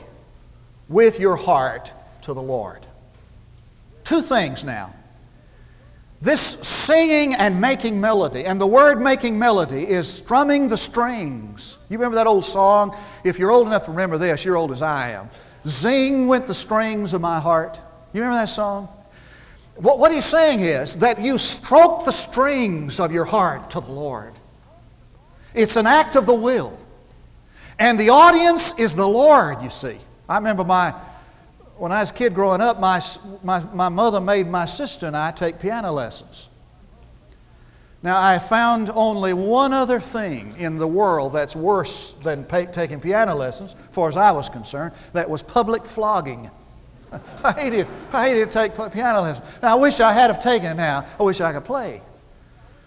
with 0.88 1.20
your 1.20 1.36
heart 1.36 1.92
to 2.22 2.34
the 2.34 2.42
Lord. 2.42 2.86
Two 4.04 4.20
things 4.20 4.64
now. 4.64 4.94
This 6.20 6.40
singing 6.40 7.34
and 7.34 7.60
making 7.60 8.00
melody, 8.00 8.44
and 8.44 8.60
the 8.60 8.66
word 8.66 9.00
making 9.00 9.38
melody 9.38 9.82
is 9.82 10.08
strumming 10.08 10.68
the 10.68 10.76
strings. 10.76 11.78
You 11.88 11.98
remember 11.98 12.14
that 12.14 12.28
old 12.28 12.44
song? 12.44 12.96
If 13.24 13.40
you're 13.40 13.50
old 13.50 13.66
enough 13.66 13.86
to 13.86 13.90
remember 13.90 14.18
this, 14.18 14.44
you're 14.44 14.56
old 14.56 14.70
as 14.70 14.82
I 14.82 15.10
am. 15.10 15.30
Zing 15.66 16.28
went 16.28 16.46
the 16.46 16.54
strings 16.54 17.12
of 17.12 17.20
my 17.20 17.40
heart. 17.40 17.80
You 18.12 18.20
remember 18.20 18.40
that 18.40 18.48
song? 18.48 18.88
What, 19.76 19.98
what 19.98 20.12
he's 20.12 20.24
saying 20.24 20.60
is 20.60 20.98
that 20.98 21.20
you 21.20 21.38
stroke 21.38 22.04
the 22.04 22.12
strings 22.12 23.00
of 23.00 23.10
your 23.10 23.24
heart 23.24 23.70
to 23.70 23.80
the 23.80 23.90
Lord. 23.90 24.32
It's 25.54 25.76
an 25.76 25.86
act 25.86 26.14
of 26.14 26.26
the 26.26 26.34
will. 26.34 26.78
And 27.78 27.98
the 27.98 28.10
audience 28.10 28.74
is 28.78 28.94
the 28.94 29.06
Lord, 29.06 29.62
you 29.62 29.70
see. 29.70 29.98
I 30.28 30.36
remember 30.36 30.64
my, 30.64 30.90
when 31.76 31.92
I 31.92 32.00
was 32.00 32.10
a 32.10 32.14
kid 32.14 32.34
growing 32.34 32.60
up, 32.60 32.80
my, 32.80 33.00
my, 33.42 33.60
my 33.72 33.88
mother 33.88 34.20
made 34.20 34.46
my 34.46 34.64
sister 34.64 35.06
and 35.06 35.16
I 35.16 35.30
take 35.30 35.58
piano 35.58 35.92
lessons. 35.92 36.48
Now, 38.02 38.20
I 38.20 38.38
found 38.40 38.90
only 38.94 39.32
one 39.32 39.72
other 39.72 40.00
thing 40.00 40.56
in 40.56 40.76
the 40.76 40.88
world 40.88 41.32
that's 41.32 41.54
worse 41.54 42.12
than 42.24 42.44
taking 42.46 43.00
piano 43.00 43.34
lessons, 43.34 43.76
far 43.92 44.08
as 44.08 44.16
I 44.16 44.32
was 44.32 44.48
concerned, 44.48 44.92
that 45.12 45.30
was 45.30 45.42
public 45.42 45.84
flogging. 45.84 46.50
I 47.44 47.52
hated, 47.52 47.86
I 48.12 48.28
hated 48.28 48.50
to 48.50 48.58
take 48.58 48.92
piano 48.92 49.20
lessons. 49.20 49.62
Now, 49.62 49.76
I 49.76 49.80
wish 49.80 50.00
I 50.00 50.12
had 50.12 50.30
have 50.30 50.42
taken 50.42 50.72
it 50.72 50.74
now. 50.74 51.06
I 51.18 51.22
wish 51.22 51.40
I 51.40 51.52
could 51.52 51.64
play. 51.64 52.02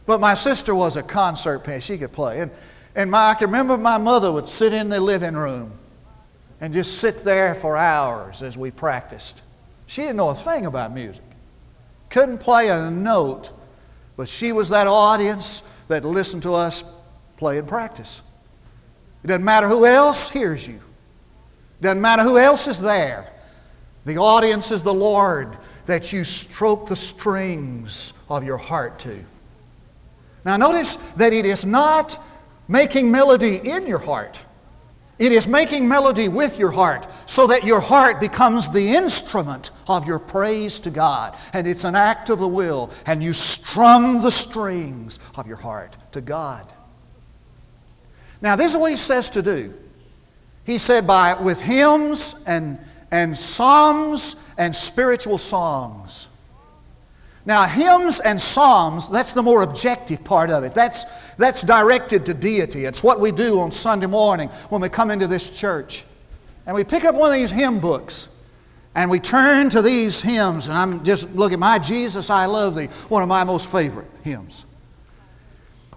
But 0.05 0.19
my 0.19 0.33
sister 0.33 0.75
was 0.75 0.97
a 0.97 1.03
concert 1.03 1.59
pianist. 1.59 1.87
She 1.87 1.97
could 1.97 2.11
play. 2.11 2.41
And, 2.41 2.51
and 2.95 3.11
my, 3.11 3.31
I 3.31 3.33
can 3.33 3.47
remember 3.47 3.77
my 3.77 3.97
mother 3.97 4.31
would 4.31 4.47
sit 4.47 4.73
in 4.73 4.89
the 4.89 4.99
living 4.99 5.35
room 5.35 5.73
and 6.61 6.73
just 6.73 6.99
sit 6.99 7.19
there 7.19 7.53
for 7.53 7.77
hours 7.77 8.41
as 8.41 8.57
we 8.57 8.71
practiced. 8.71 9.41
She 9.85 10.01
didn't 10.03 10.17
know 10.17 10.29
a 10.29 10.35
thing 10.35 10.65
about 10.65 10.93
music, 10.93 11.23
couldn't 12.09 12.39
play 12.39 12.69
a 12.69 12.89
note, 12.89 13.51
but 14.15 14.29
she 14.29 14.51
was 14.51 14.69
that 14.69 14.87
audience 14.87 15.63
that 15.89 16.05
listened 16.05 16.43
to 16.43 16.53
us 16.53 16.83
play 17.37 17.57
and 17.57 17.67
practice. 17.67 18.23
It 19.23 19.27
doesn't 19.27 19.43
matter 19.43 19.67
who 19.67 19.85
else 19.85 20.29
hears 20.29 20.67
you, 20.67 20.75
it 20.75 21.83
doesn't 21.83 22.01
matter 22.01 22.23
who 22.23 22.37
else 22.37 22.67
is 22.67 22.79
there. 22.79 23.31
The 24.05 24.17
audience 24.17 24.71
is 24.71 24.83
the 24.83 24.93
Lord 24.93 25.57
that 25.87 26.13
you 26.13 26.23
stroke 26.23 26.87
the 26.87 26.95
strings 26.95 28.13
of 28.29 28.43
your 28.43 28.57
heart 28.57 28.99
to. 28.99 29.25
Now, 30.45 30.57
notice 30.57 30.95
that 31.17 31.33
it 31.33 31.45
is 31.45 31.65
not 31.65 32.19
making 32.67 33.11
melody 33.11 33.57
in 33.57 33.87
your 33.87 33.99
heart. 33.99 34.43
It 35.17 35.31
is 35.31 35.47
making 35.47 35.87
melody 35.87 36.27
with 36.27 36.59
your 36.59 36.71
heart 36.71 37.07
so 37.25 37.47
that 37.47 37.63
your 37.63 37.79
heart 37.79 38.19
becomes 38.19 38.69
the 38.69 38.95
instrument 38.95 39.71
of 39.87 40.05
your 40.05 40.19
praise 40.19 40.79
to 40.81 40.89
God. 40.89 41.37
And 41.53 41.65
it's 41.67 41.85
an 41.85 41.95
act 41.95 42.29
of 42.29 42.39
the 42.39 42.47
will, 42.47 42.91
and 43.05 43.23
you 43.23 43.31
strum 43.31 44.21
the 44.21 44.31
strings 44.31 45.19
of 45.37 45.47
your 45.47 45.57
heart 45.57 45.97
to 46.11 46.19
God. 46.19 46.71
Now, 48.41 48.57
this 48.57 48.73
is 48.73 48.77
what 48.77 48.91
he 48.91 48.97
says 48.97 49.29
to 49.31 49.41
do. 49.41 49.73
He 50.65 50.77
said, 50.77 51.07
by 51.07 51.35
with 51.35 51.61
hymns 51.61 52.35
and, 52.45 52.77
and 53.09 53.37
psalms 53.37 54.35
and 54.57 54.75
spiritual 54.75 55.37
songs. 55.37 56.27
Now, 57.45 57.65
hymns 57.65 58.19
and 58.19 58.41
psalms, 58.41 59.09
that's 59.11 59.33
the 59.33 59.43
more 59.43 59.61
objective 59.61 60.23
part 60.23 60.49
of 60.49 60.63
it. 60.63 60.73
That's, 60.73 61.33
that's 61.35 61.61
directed 61.61 62.25
to 62.25 62.33
deity. 62.33 62.85
It's 62.85 63.03
what 63.03 63.19
we 63.19 63.31
do 63.31 63.59
on 63.59 63.71
Sunday 63.71 64.07
morning 64.07 64.49
when 64.69 64.81
we 64.81 64.89
come 64.89 65.11
into 65.11 65.27
this 65.27 65.57
church. 65.57 66.05
And 66.65 66.75
we 66.75 66.83
pick 66.83 67.05
up 67.05 67.13
one 67.13 67.29
of 67.29 67.35
these 67.35 67.51
hymn 67.51 67.79
books 67.79 68.29
and 68.95 69.11
we 69.11 69.19
turn 69.19 69.69
to 69.71 69.81
these 69.81 70.21
hymns. 70.21 70.69
And 70.69 70.77
I'm 70.77 71.03
just 71.03 71.29
looking, 71.35 71.59
My 71.59 71.77
Jesus, 71.77 72.31
I 72.31 72.45
Love 72.47 72.75
Thee, 72.75 72.85
one 73.09 73.21
of 73.21 73.29
my 73.29 73.43
most 73.43 73.71
favorite 73.71 74.09
hymns. 74.23 74.65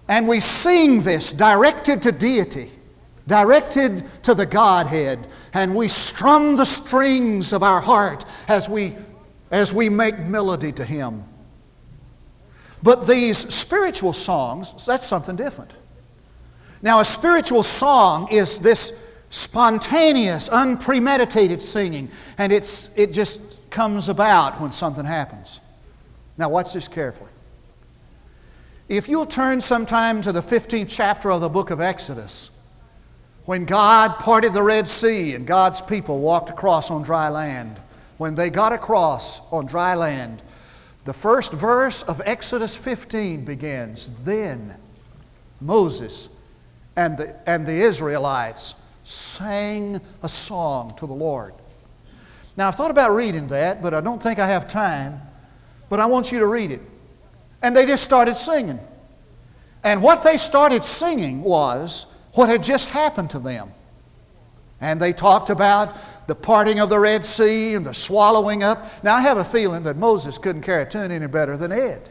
And 0.08 0.28
we 0.28 0.40
sing 0.40 1.02
this 1.02 1.32
directed 1.32 2.02
to 2.02 2.12
deity, 2.12 2.70
directed 3.26 4.04
to 4.24 4.34
the 4.34 4.46
Godhead. 4.46 5.26
And 5.54 5.74
we 5.74 5.88
strum 5.88 6.56
the 6.56 6.66
strings 6.66 7.52
of 7.54 7.62
our 7.62 7.80
heart 7.80 8.26
as 8.48 8.68
we, 8.68 8.96
as 9.50 9.72
we 9.72 9.88
make 9.88 10.18
melody 10.18 10.72
to 10.72 10.84
Him. 10.84 11.24
But 12.82 13.06
these 13.06 13.38
spiritual 13.52 14.12
songs, 14.12 14.86
that's 14.86 15.06
something 15.06 15.36
different. 15.36 15.74
Now, 16.80 17.00
a 17.00 17.04
spiritual 17.04 17.62
song 17.62 18.28
is 18.30 18.60
this 18.60 18.92
spontaneous, 19.30 20.48
unpremeditated 20.48 21.60
singing, 21.60 22.10
and 22.38 22.52
it's, 22.52 22.90
it 22.96 23.12
just 23.12 23.68
comes 23.70 24.08
about 24.08 24.60
when 24.60 24.72
something 24.72 25.04
happens. 25.04 25.60
Now, 26.36 26.48
watch 26.48 26.72
this 26.72 26.88
carefully. 26.88 27.30
If 28.88 29.08
you'll 29.08 29.26
turn 29.26 29.60
sometime 29.60 30.22
to 30.22 30.32
the 30.32 30.40
15th 30.40 30.86
chapter 30.88 31.30
of 31.30 31.40
the 31.40 31.48
book 31.48 31.70
of 31.70 31.80
Exodus, 31.80 32.50
when 33.44 33.64
God 33.64 34.18
parted 34.18 34.52
the 34.52 34.62
Red 34.62 34.88
Sea 34.88 35.34
and 35.34 35.46
God's 35.46 35.82
people 35.82 36.20
walked 36.20 36.48
across 36.48 36.90
on 36.90 37.02
dry 37.02 37.28
land, 37.28 37.80
when 38.18 38.34
they 38.34 38.50
got 38.50 38.72
across 38.72 39.40
on 39.50 39.66
dry 39.66 39.94
land, 39.94 40.42
the 41.08 41.14
first 41.14 41.54
verse 41.54 42.02
of 42.02 42.20
Exodus 42.26 42.76
15 42.76 43.46
begins 43.46 44.10
Then 44.24 44.76
Moses 45.58 46.28
and 46.96 47.16
the, 47.16 47.34
and 47.48 47.66
the 47.66 47.72
Israelites 47.72 48.74
sang 49.04 50.02
a 50.22 50.28
song 50.28 50.92
to 50.98 51.06
the 51.06 51.14
Lord. 51.14 51.54
Now, 52.58 52.68
I've 52.68 52.74
thought 52.74 52.90
about 52.90 53.14
reading 53.14 53.46
that, 53.46 53.82
but 53.82 53.94
I 53.94 54.02
don't 54.02 54.22
think 54.22 54.38
I 54.38 54.48
have 54.48 54.68
time. 54.68 55.18
But 55.88 55.98
I 55.98 56.04
want 56.04 56.30
you 56.30 56.40
to 56.40 56.46
read 56.46 56.72
it. 56.72 56.82
And 57.62 57.74
they 57.74 57.86
just 57.86 58.04
started 58.04 58.36
singing. 58.36 58.78
And 59.82 60.02
what 60.02 60.22
they 60.22 60.36
started 60.36 60.84
singing 60.84 61.40
was 61.40 62.04
what 62.34 62.50
had 62.50 62.62
just 62.62 62.90
happened 62.90 63.30
to 63.30 63.38
them. 63.38 63.72
And 64.78 65.00
they 65.00 65.14
talked 65.14 65.48
about 65.48 65.96
the 66.28 66.34
parting 66.34 66.78
of 66.78 66.90
the 66.90 66.98
Red 66.98 67.24
Sea 67.24 67.74
and 67.74 67.84
the 67.84 67.94
swallowing 67.94 68.62
up. 68.62 69.02
Now, 69.02 69.14
I 69.14 69.22
have 69.22 69.38
a 69.38 69.44
feeling 69.44 69.82
that 69.84 69.96
Moses 69.96 70.36
couldn't 70.36 70.60
carry 70.60 70.82
a 70.82 70.86
tune 70.86 71.10
any 71.10 71.26
better 71.26 71.56
than 71.56 71.72
Ed. 71.72 72.06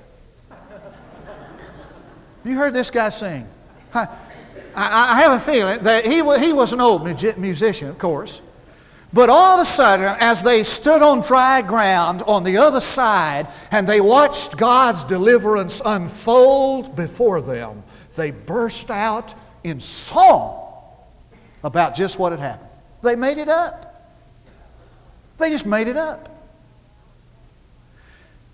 You 2.44 2.58
heard 2.58 2.74
this 2.74 2.90
guy 2.90 3.10
sing. 3.10 3.48
I, 3.94 4.08
I 4.76 5.22
have 5.22 5.34
a 5.34 5.40
feeling 5.40 5.84
that 5.84 6.06
he, 6.06 6.16
he 6.44 6.52
was 6.52 6.74
an 6.74 6.82
old 6.82 7.04
musician, 7.38 7.90
of 7.90 8.00
course. 8.00 8.42
But 9.14 9.30
all 9.30 9.60
of 9.60 9.62
a 9.62 9.70
sudden, 9.70 10.06
as 10.20 10.42
they 10.42 10.64
stood 10.64 11.04
on 11.04 11.22
dry 11.22 11.62
ground 11.62 12.24
on 12.26 12.44
the 12.44 12.58
other 12.58 12.80
side 12.80 13.48
and 13.72 13.88
they 13.88 14.02
watched 14.02 14.58
God's 14.58 15.04
deliverance 15.04 15.80
unfold 15.86 16.96
before 16.96 17.40
them, 17.40 17.84
they 18.16 18.32
burst 18.32 18.90
out 18.90 19.36
in 19.64 19.80
song 19.80 20.72
about 21.64 21.94
just 21.94 22.18
what 22.18 22.32
had 22.32 22.42
happened. 22.42 22.70
They 23.04 23.16
made 23.16 23.38
it 23.38 23.48
up. 23.48 23.87
They 25.38 25.50
just 25.50 25.66
made 25.66 25.88
it 25.88 25.98
up. 25.98 26.34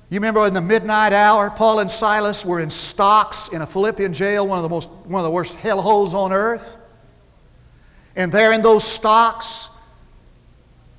You 0.10 0.18
remember 0.18 0.46
in 0.46 0.54
the 0.54 0.62
midnight 0.62 1.12
hour, 1.12 1.50
Paul 1.50 1.80
and 1.80 1.90
Silas 1.90 2.46
were 2.46 2.60
in 2.60 2.70
stocks 2.70 3.50
in 3.50 3.62
a 3.64 3.66
Philippian 3.66 4.14
jail, 4.14 4.46
one 4.46 4.60
of 4.60 4.64
the, 4.64 4.70
most, 4.70 4.90
one 4.90 5.20
of 5.20 5.24
the 5.24 5.32
worst 5.32 5.58
hellholes 5.58 6.14
on 6.14 6.32
earth. 6.32 6.78
And 8.16 8.32
there 8.32 8.54
in 8.54 8.62
those 8.62 8.84
stocks, 8.84 9.72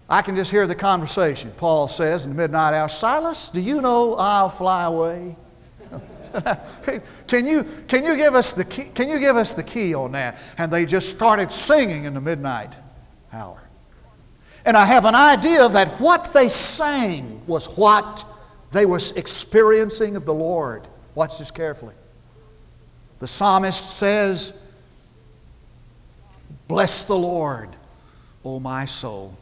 I 0.08 0.22
can 0.22 0.34
just 0.34 0.50
hear 0.50 0.66
the 0.66 0.74
conversation. 0.74 1.52
Paul 1.56 1.86
says 1.86 2.24
in 2.24 2.32
the 2.32 2.36
midnight 2.36 2.74
hour, 2.74 2.88
Silas, 2.88 3.50
do 3.50 3.60
you 3.60 3.80
know 3.80 4.16
I'll 4.16 4.50
fly 4.50 4.84
away? 4.84 5.36
can, 7.28 7.46
you, 7.46 7.64
can, 7.86 8.04
you 8.04 8.16
give 8.16 8.34
us 8.34 8.52
the 8.52 8.64
key, 8.64 8.86
can 8.94 9.08
you 9.08 9.20
give 9.20 9.36
us 9.36 9.54
the 9.54 9.62
key 9.62 9.94
on 9.94 10.12
that? 10.12 10.38
And 10.58 10.72
they 10.72 10.84
just 10.86 11.10
started 11.10 11.50
singing 11.50 12.04
in 12.04 12.14
the 12.14 12.20
midnight 12.20 12.72
hour. 13.32 13.63
And 14.64 14.76
I 14.76 14.86
have 14.86 15.04
an 15.04 15.14
idea 15.14 15.68
that 15.68 15.88
what 16.00 16.32
they 16.32 16.48
sang 16.48 17.42
was 17.46 17.66
what 17.76 18.24
they 18.72 18.86
were 18.86 19.00
experiencing 19.16 20.16
of 20.16 20.24
the 20.24 20.34
Lord. 20.34 20.88
Watch 21.14 21.38
this 21.38 21.50
carefully. 21.50 21.94
The 23.18 23.26
psalmist 23.26 23.96
says, 23.96 24.54
Bless 26.66 27.04
the 27.04 27.16
Lord, 27.16 27.68
O 28.44 28.58
my 28.58 28.86
soul. 28.86 29.36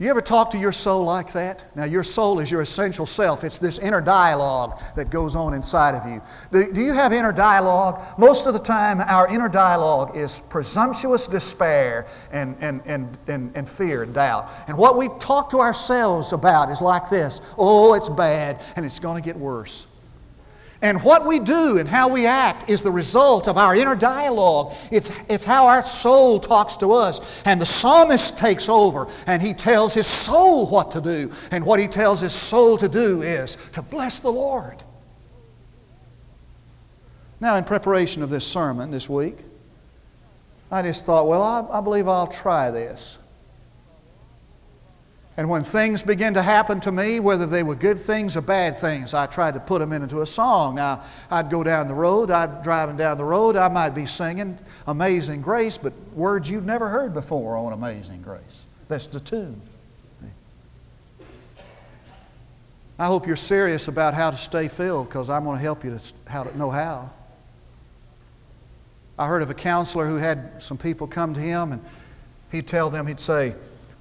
You 0.00 0.08
ever 0.08 0.22
talk 0.22 0.48
to 0.52 0.58
your 0.58 0.72
soul 0.72 1.04
like 1.04 1.30
that? 1.34 1.66
Now, 1.76 1.84
your 1.84 2.02
soul 2.02 2.40
is 2.40 2.50
your 2.50 2.62
essential 2.62 3.04
self. 3.04 3.44
It's 3.44 3.58
this 3.58 3.78
inner 3.78 4.00
dialogue 4.00 4.80
that 4.96 5.10
goes 5.10 5.36
on 5.36 5.52
inside 5.52 5.94
of 5.94 6.08
you. 6.08 6.22
Do, 6.72 6.80
you 6.80 6.94
have 6.94 7.12
inner 7.12 7.32
dialogue? 7.32 8.02
Most 8.16 8.46
of 8.46 8.54
the 8.54 8.60
time, 8.60 9.00
our 9.02 9.28
inner 9.28 9.50
dialogue 9.50 10.16
is 10.16 10.40
presumptuous 10.48 11.26
despair 11.26 12.06
and, 12.32 12.56
and, 12.60 12.80
and, 12.86 13.18
and, 13.26 13.54
and 13.54 13.68
fear 13.68 14.02
and 14.02 14.14
doubt. 14.14 14.50
And 14.68 14.78
what 14.78 14.96
we 14.96 15.10
talk 15.18 15.50
to 15.50 15.58
ourselves 15.58 16.32
about 16.32 16.70
is 16.70 16.80
like 16.80 17.10
this 17.10 17.42
Oh, 17.58 17.92
it's 17.92 18.08
bad, 18.08 18.62
and 18.76 18.86
it's 18.86 19.00
going 19.00 19.22
to 19.22 19.26
get 19.26 19.36
worse. 19.36 19.86
And 20.82 21.02
what 21.02 21.26
we 21.26 21.38
do 21.38 21.76
and 21.76 21.86
how 21.86 22.08
we 22.08 22.26
act 22.26 22.70
is 22.70 22.80
the 22.80 22.90
result 22.90 23.48
of 23.48 23.58
our 23.58 23.74
inner 23.74 23.94
dialogue. 23.94 24.72
It's, 24.90 25.12
it's 25.28 25.44
how 25.44 25.66
our 25.66 25.82
soul 25.82 26.40
talks 26.40 26.78
to 26.78 26.92
us. 26.92 27.42
And 27.44 27.60
the 27.60 27.66
psalmist 27.66 28.38
takes 28.38 28.68
over 28.68 29.06
and 29.26 29.42
he 29.42 29.52
tells 29.52 29.92
his 29.92 30.06
soul 30.06 30.66
what 30.66 30.90
to 30.92 31.00
do. 31.02 31.30
And 31.50 31.66
what 31.66 31.80
he 31.80 31.86
tells 31.86 32.20
his 32.20 32.32
soul 32.32 32.78
to 32.78 32.88
do 32.88 33.20
is 33.20 33.56
to 33.72 33.82
bless 33.82 34.20
the 34.20 34.32
Lord. 34.32 34.82
Now, 37.40 37.56
in 37.56 37.64
preparation 37.64 38.22
of 38.22 38.30
this 38.30 38.46
sermon 38.46 38.90
this 38.90 39.08
week, 39.08 39.38
I 40.70 40.82
just 40.82 41.04
thought, 41.04 41.26
well, 41.26 41.42
I, 41.42 41.78
I 41.78 41.80
believe 41.80 42.08
I'll 42.08 42.26
try 42.26 42.70
this. 42.70 43.18
And 45.40 45.48
when 45.48 45.62
things 45.62 46.02
begin 46.02 46.34
to 46.34 46.42
happen 46.42 46.80
to 46.80 46.92
me, 46.92 47.18
whether 47.18 47.46
they 47.46 47.62
were 47.62 47.74
good 47.74 47.98
things 47.98 48.36
or 48.36 48.42
bad 48.42 48.76
things, 48.76 49.14
I 49.14 49.24
tried 49.24 49.54
to 49.54 49.60
put 49.60 49.78
them 49.78 49.90
into 49.90 50.20
a 50.20 50.26
song. 50.26 50.74
Now, 50.74 51.02
I'd 51.30 51.48
go 51.48 51.64
down 51.64 51.88
the 51.88 51.94
road, 51.94 52.30
I'd 52.30 52.62
driving 52.62 52.98
down 52.98 53.16
the 53.16 53.24
road, 53.24 53.56
I 53.56 53.68
might 53.68 53.94
be 53.94 54.04
singing 54.04 54.58
Amazing 54.86 55.40
Grace, 55.40 55.78
but 55.78 55.94
words 56.12 56.50
you've 56.50 56.66
never 56.66 56.88
heard 56.88 57.14
before 57.14 57.56
on 57.56 57.72
Amazing 57.72 58.20
Grace. 58.20 58.66
That's 58.88 59.06
the 59.06 59.18
tune. 59.18 59.62
I 62.98 63.06
hope 63.06 63.26
you're 63.26 63.34
serious 63.34 63.88
about 63.88 64.12
how 64.12 64.30
to 64.30 64.36
stay 64.36 64.68
filled 64.68 65.08
because 65.08 65.30
I'm 65.30 65.44
going 65.44 65.56
to 65.56 65.62
help 65.62 65.84
you 65.84 65.98
to 65.98 66.30
how 66.30 66.42
to 66.42 66.54
know 66.58 66.68
how. 66.68 67.12
I 69.18 69.26
heard 69.26 69.40
of 69.40 69.48
a 69.48 69.54
counselor 69.54 70.06
who 70.06 70.16
had 70.16 70.62
some 70.62 70.76
people 70.76 71.06
come 71.06 71.32
to 71.32 71.40
him 71.40 71.72
and 71.72 71.82
he'd 72.52 72.68
tell 72.68 72.90
them, 72.90 73.06
he'd 73.06 73.20
say, 73.20 73.54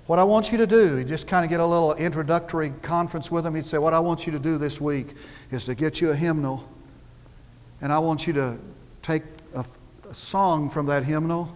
what 0.10 0.18
I 0.18 0.24
want 0.24 0.52
you 0.52 0.58
to 0.58 0.66
do, 0.66 0.98
you 0.98 1.04
just 1.04 1.28
kind 1.28 1.46
of 1.46 1.52
get 1.52 1.60
a 1.60 1.66
little 1.66 1.94
introductory 1.94 2.72
conference 2.82 3.30
with 3.30 3.44
them. 3.44 3.54
He'd 3.54 3.64
say, 3.64 3.78
What 3.78 3.94
I 3.94 4.00
want 4.00 4.26
you 4.26 4.32
to 4.32 4.40
do 4.40 4.58
this 4.58 4.82
week 4.82 5.14
is 5.52 5.66
to 5.66 5.76
get 5.76 6.02
you 6.02 6.10
a 6.10 6.16
hymnal, 6.16 6.68
and 7.80 7.94
I 7.94 8.00
want 8.00 8.26
you 8.26 8.34
to 8.34 8.58
take 9.04 9.22
a, 9.54 9.64
a 10.10 10.14
song 10.16 10.68
from 10.68 10.88
that 10.88 11.04
hymnal, 11.04 11.56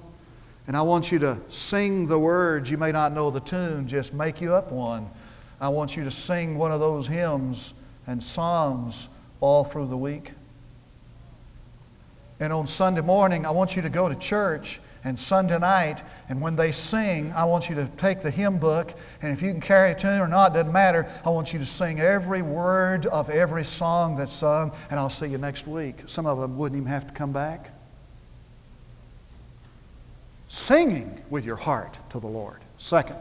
and 0.68 0.78
I 0.78 0.84
want 0.84 1.12
you 1.12 1.18
to 1.18 1.42
sing 1.50 2.06
the 2.06 2.20
words. 2.20 2.70
You 2.70 2.78
may 2.78 2.92
not 2.92 3.12
know 3.12 3.32
the 3.32 3.40
tune, 3.40 3.88
just 3.88 4.14
make 4.14 4.40
you 4.40 4.54
up 4.54 4.72
one. 4.72 5.10
I 5.60 5.70
want 5.70 5.98
you 5.98 6.04
to 6.04 6.12
sing 6.12 6.56
one 6.56 6.72
of 6.72 6.80
those 6.80 7.08
hymns 7.08 7.74
and 8.06 8.24
psalms 8.24 9.10
all 9.42 9.64
through 9.64 9.88
the 9.88 9.98
week. 9.98 10.34
And 12.40 12.54
on 12.54 12.68
Sunday 12.68 13.02
morning, 13.02 13.48
I 13.48 13.50
want 13.52 13.76
you 13.76 13.82
to 13.82 13.90
go 13.90 14.08
to 14.08 14.16
church 14.16 14.80
and 15.04 15.20
Sunday 15.20 15.60
night, 15.60 16.02
and 16.30 16.42
when 16.42 16.56
they 16.56 16.72
sing, 16.72 17.34
I 17.34 17.44
want 17.46 17.70
you 17.70 17.76
to 17.76 17.88
take 17.98 18.22
the 18.22 18.32
hymn 18.32 18.58
book, 18.58 18.94
and 19.22 19.34
if 19.34 19.42
you 19.42 19.52
can 19.52 19.60
carry 19.60 19.92
a 19.92 19.96
tune 19.96 20.20
or 20.20 20.28
not, 20.28 20.54
doesn't 20.54 20.72
matter. 20.72 21.08
I 21.26 21.30
want 21.30 21.52
you 21.52 21.60
to 21.60 21.66
sing 21.66 22.00
every 22.00 22.42
word 22.42 23.06
of 23.08 23.30
every 23.30 23.66
song 23.66 24.16
that's 24.16 24.32
sung, 24.32 24.72
and 24.90 25.00
I'll 25.00 25.10
see 25.10 25.28
you 25.28 25.38
next 25.38 25.68
week. 25.68 26.04
Some 26.06 26.26
of 26.26 26.40
them 26.40 26.58
wouldn't 26.58 26.80
even 26.80 26.90
have 26.90 27.08
to 27.08 27.14
come 27.14 27.34
back. 27.34 27.72
Singing 30.48 31.22
with 31.30 31.46
your 31.46 31.56
heart 31.56 32.00
to 32.12 32.20
the 32.20 32.28
Lord. 32.28 32.60
Second, 32.78 33.18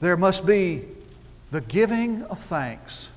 there 0.00 0.16
must 0.16 0.44
be 0.46 0.84
the 1.50 1.60
giving 1.60 2.22
of 2.24 2.38
thanks. 2.38 3.12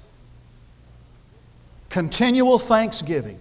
Continual 1.90 2.60
thanksgiving. 2.60 3.40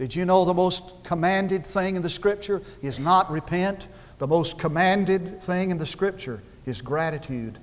Did 0.00 0.16
you 0.16 0.24
know 0.24 0.46
the 0.46 0.54
most 0.54 1.04
commanded 1.04 1.66
thing 1.66 1.94
in 1.94 2.00
the 2.00 2.08
Scripture 2.08 2.62
is 2.80 2.98
not 2.98 3.30
repent? 3.30 3.88
The 4.16 4.26
most 4.26 4.58
commanded 4.58 5.38
thing 5.38 5.70
in 5.70 5.76
the 5.76 5.84
Scripture 5.84 6.40
is 6.64 6.80
gratitude. 6.80 7.58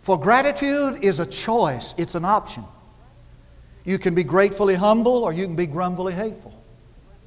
For 0.00 0.18
gratitude 0.18 1.04
is 1.04 1.18
a 1.18 1.26
choice, 1.26 1.94
it's 1.98 2.14
an 2.14 2.24
option. 2.24 2.64
You 3.84 3.98
can 3.98 4.14
be 4.14 4.24
gratefully 4.24 4.74
humble 4.74 5.22
or 5.22 5.34
you 5.34 5.44
can 5.44 5.54
be 5.54 5.66
grumbly 5.66 6.14
hateful. 6.14 6.58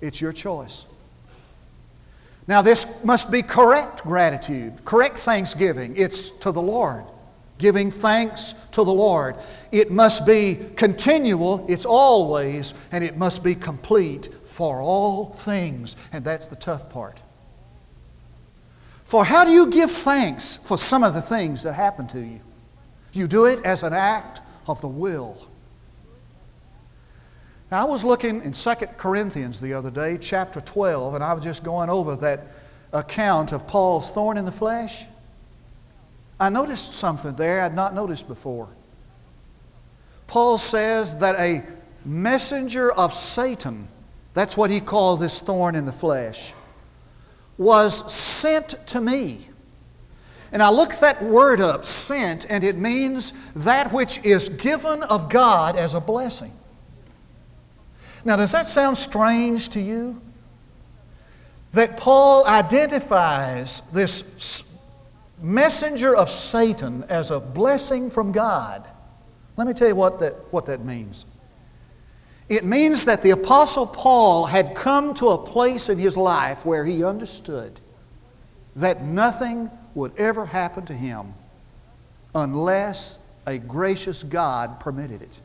It's 0.02 0.20
your 0.20 0.34
choice. 0.34 0.88
Now, 2.48 2.64
this 2.64 2.88
must 3.04 3.30
be 3.30 3.44
correct 3.44 4.02
gratitude, 4.02 4.84
correct 4.84 5.20
thanksgiving. 5.20 5.94
It's 5.96 6.32
to 6.40 6.52
the 6.52 6.62
Lord 6.62 7.06
giving 7.62 7.92
thanks 7.92 8.54
to 8.72 8.84
the 8.84 8.92
Lord. 8.92 9.36
It 9.72 9.92
must 9.92 10.26
be 10.26 10.58
continual, 10.76 11.66
it's 11.70 11.86
always, 11.86 12.74
and 12.92 13.04
it 13.04 13.16
must 13.16 13.44
be 13.44 13.56
complete 13.56 14.28
for 14.44 14.82
all 14.82 15.28
things. 15.28 15.96
And 16.12 16.26
that's 16.26 16.48
the 16.48 16.56
tough 16.58 16.90
part. 16.90 17.22
For 19.06 19.24
how 19.24 19.46
do 19.46 19.52
you 19.52 19.68
give 19.68 19.92
thanks 19.92 20.58
for 20.58 20.78
some 20.78 21.04
of 21.04 21.14
the 21.14 21.22
things 21.22 21.64
that 21.64 21.74
happen 21.74 22.08
to 22.08 22.20
you? 22.20 22.42
You 23.14 23.28
do 23.28 23.46
it 23.46 23.64
as 23.64 23.84
an 23.84 23.94
act 23.94 24.42
of 24.68 24.82
the 24.82 24.88
will. 24.88 25.48
Now, 27.70 27.86
I 27.86 27.90
was 27.90 28.04
looking 28.04 28.42
in 28.42 28.52
2 28.52 28.74
Corinthians 28.98 29.62
the 29.62 29.74
other 29.74 29.92
day, 29.92 30.18
chapter 30.18 30.60
12, 30.60 31.16
and 31.16 31.24
I 31.24 31.34
was 31.34 31.44
just 31.44 31.64
going 31.64 31.90
over 31.90 32.16
that 32.18 32.48
account 32.92 33.54
of 33.54 33.68
Paul's 33.68 34.12
thorn 34.12 34.38
in 34.38 34.46
the 34.46 34.52
flesh. 34.52 35.06
I 36.42 36.50
noticed 36.50 36.94
something 36.96 37.36
there 37.36 37.62
I'd 37.62 37.76
not 37.76 37.94
noticed 37.94 38.28
before. 38.28 38.68
Paul 40.26 40.58
says 40.58 41.20
that 41.20 41.36
a 41.40 41.64
messenger 42.04 42.92
of 42.92 43.14
Satan, 43.14 43.88
that's 44.34 44.58
what 44.58 44.72
he 44.72 44.80
called 44.80 45.20
this 45.20 45.40
thorn 45.40 45.76
in 45.76 45.86
the 45.86 45.94
flesh, 45.94 46.56
was 47.60 48.12
sent 48.12 48.70
to 48.88 49.00
me. 49.00 49.48
And 50.52 50.64
I 50.64 50.72
looked 50.72 51.00
that 51.02 51.22
word 51.22 51.62
up, 51.62 51.86
sent, 51.86 52.48
and 52.50 52.64
it 52.64 52.76
means 52.76 53.52
that 53.54 53.94
which 53.94 54.20
is 54.26 54.50
given 54.50 55.04
of 55.04 55.30
God 55.30 55.76
as 55.76 55.94
a 55.94 56.02
blessing. 56.02 56.52
Now, 58.26 58.36
does 58.36 58.52
that 58.54 58.68
sound 58.68 58.98
strange 58.98 59.70
to 59.70 59.80
you? 59.80 60.20
That 61.74 61.98
Paul 61.98 62.48
identifies 62.48 63.82
this 63.94 64.64
messenger 65.42 66.16
of 66.16 66.30
Satan 66.30 67.04
as 67.10 67.32
a 67.32 67.40
blessing 67.40 68.10
from 68.10 68.32
God. 68.32 68.88
Let 69.58 69.68
me 69.68 69.74
tell 69.74 69.88
you 69.88 69.96
what 69.96 70.20
that, 70.20 70.34
what 70.52 70.66
that 70.68 70.84
means. 70.84 71.26
It 72.50 72.66
means 72.66 73.06
that 73.06 73.22
the 73.24 73.30
Apostle 73.32 73.88
Paul 73.88 74.46
had 74.46 74.76
come 74.76 75.14
to 75.16 75.28
a 75.28 75.38
place 75.38 75.88
in 75.88 75.98
his 75.98 76.18
life 76.18 76.66
where 76.66 76.84
he 76.84 77.04
understood 77.04 77.80
that 78.76 79.04
nothing 79.04 79.70
would 79.96 80.12
ever 80.18 80.46
happen 80.46 80.86
to 80.86 80.94
him 80.94 81.34
unless 82.36 83.20
a 83.46 83.58
gracious 83.58 84.24
God 84.24 84.80
permitted 84.80 85.22
it. 85.22 85.42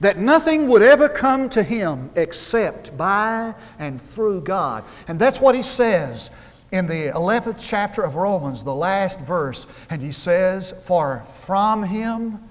That 0.00 0.18
nothing 0.18 0.68
would 0.68 0.82
ever 0.82 1.08
come 1.08 1.48
to 1.50 1.62
him 1.62 2.10
except 2.16 2.96
by 2.96 3.54
and 3.78 4.00
through 4.00 4.42
God. 4.42 4.84
And 5.06 5.18
that's 5.18 5.40
what 5.40 5.54
he 5.54 5.62
says 5.62 6.30
in 6.74 6.88
the 6.88 7.12
11th 7.14 7.64
chapter 7.64 8.02
of 8.02 8.16
Romans, 8.16 8.64
the 8.64 8.74
last 8.74 9.20
verse, 9.20 9.68
and 9.90 10.02
he 10.02 10.10
says, 10.10 10.74
For 10.82 11.20
from 11.20 11.84
him 11.84 12.42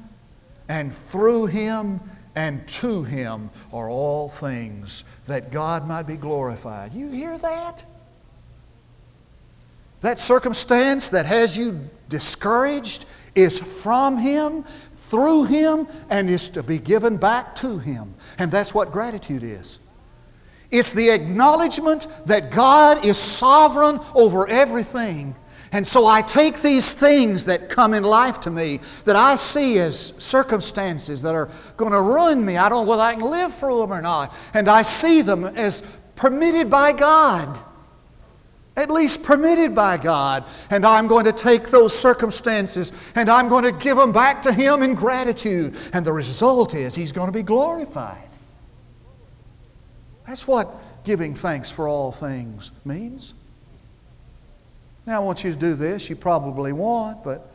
and 0.70 0.96
through 0.96 1.48
him 1.48 2.00
and 2.34 2.66
to 2.70 3.04
him 3.04 3.50
are 3.74 3.90
all 3.90 4.30
things, 4.30 5.04
that 5.26 5.52
God 5.52 5.86
might 5.86 6.08
be 6.08 6.16
glorified. 6.16 6.94
You 6.94 7.12
hear 7.12 7.38
that? 7.38 7.86
That 10.00 10.20
circumstance 10.20 11.10
that 11.10 11.26
has 11.26 11.58
you 11.58 11.82
discouraged 12.08 13.04
is 13.36 13.60
from 13.60 14.18
him, 14.18 14.64
through 14.94 15.46
him, 15.46 15.86
and 16.10 16.30
is 16.30 16.48
to 16.50 16.64
be 16.64 16.80
given 16.80 17.18
back 17.18 17.56
to 17.58 17.78
him. 17.78 18.16
And 18.40 18.50
that's 18.50 18.74
what 18.74 18.94
gratitude 18.94 19.44
is. 19.44 19.80
It's 20.74 20.92
the 20.92 21.12
acknowledgement 21.12 22.08
that 22.26 22.50
God 22.50 23.06
is 23.06 23.18
sovereign 23.18 24.00
over 24.16 24.50
everything. 24.50 25.36
And 25.72 25.86
so 25.86 26.08
I 26.08 26.24
take 26.24 26.62
these 26.62 26.92
things 26.92 27.46
that 27.46 27.70
come 27.70 27.94
in 27.94 28.04
life 28.04 28.40
to 28.42 28.52
me 28.52 28.80
that 29.06 29.16
I 29.16 29.36
see 29.36 29.78
as 29.78 30.14
circumstances 30.18 31.22
that 31.22 31.36
are 31.36 31.50
going 31.78 31.92
to 31.92 32.02
ruin 32.02 32.44
me. 32.44 32.58
I 32.58 32.70
don't 32.70 32.86
know 32.86 32.90
whether 32.92 33.04
I 33.04 33.14
can 33.14 33.30
live 33.30 33.54
through 33.54 33.82
them 33.82 33.94
or 33.94 34.02
not. 34.02 34.36
And 34.56 34.68
I 34.68 34.82
see 34.82 35.22
them 35.22 35.46
as 35.46 35.82
permitted 36.16 36.72
by 36.72 36.92
God. 36.92 37.60
At 38.76 38.90
least 38.90 39.22
permitted 39.22 39.76
by 39.76 39.98
God. 39.98 40.46
And 40.72 40.88
I'm 40.88 41.08
going 41.08 41.26
to 41.26 41.32
take 41.32 41.70
those 41.70 41.98
circumstances 41.98 42.92
and 43.14 43.30
I'm 43.30 43.48
going 43.48 43.64
to 43.64 43.72
give 43.72 43.98
them 43.98 44.12
back 44.12 44.42
to 44.44 44.54
Him 44.54 44.82
in 44.82 44.96
gratitude. 44.96 45.76
And 45.94 46.04
the 46.04 46.14
result 46.14 46.74
is 46.74 46.96
He's 46.96 47.12
going 47.12 47.28
to 47.28 47.38
be 47.38 47.44
glorified. 47.44 48.33
That's 50.26 50.48
what 50.48 50.74
giving 51.04 51.34
thanks 51.36 51.70
for 51.70 51.88
all 51.88 52.12
things 52.12 52.72
means. 52.86 53.34
Now, 55.06 55.22
I 55.22 55.24
want 55.24 55.44
you 55.44 55.52
to 55.52 55.58
do 55.58 55.74
this. 55.74 56.10
You 56.10 56.16
probably 56.16 56.72
won't, 56.72 57.24
but 57.24 57.50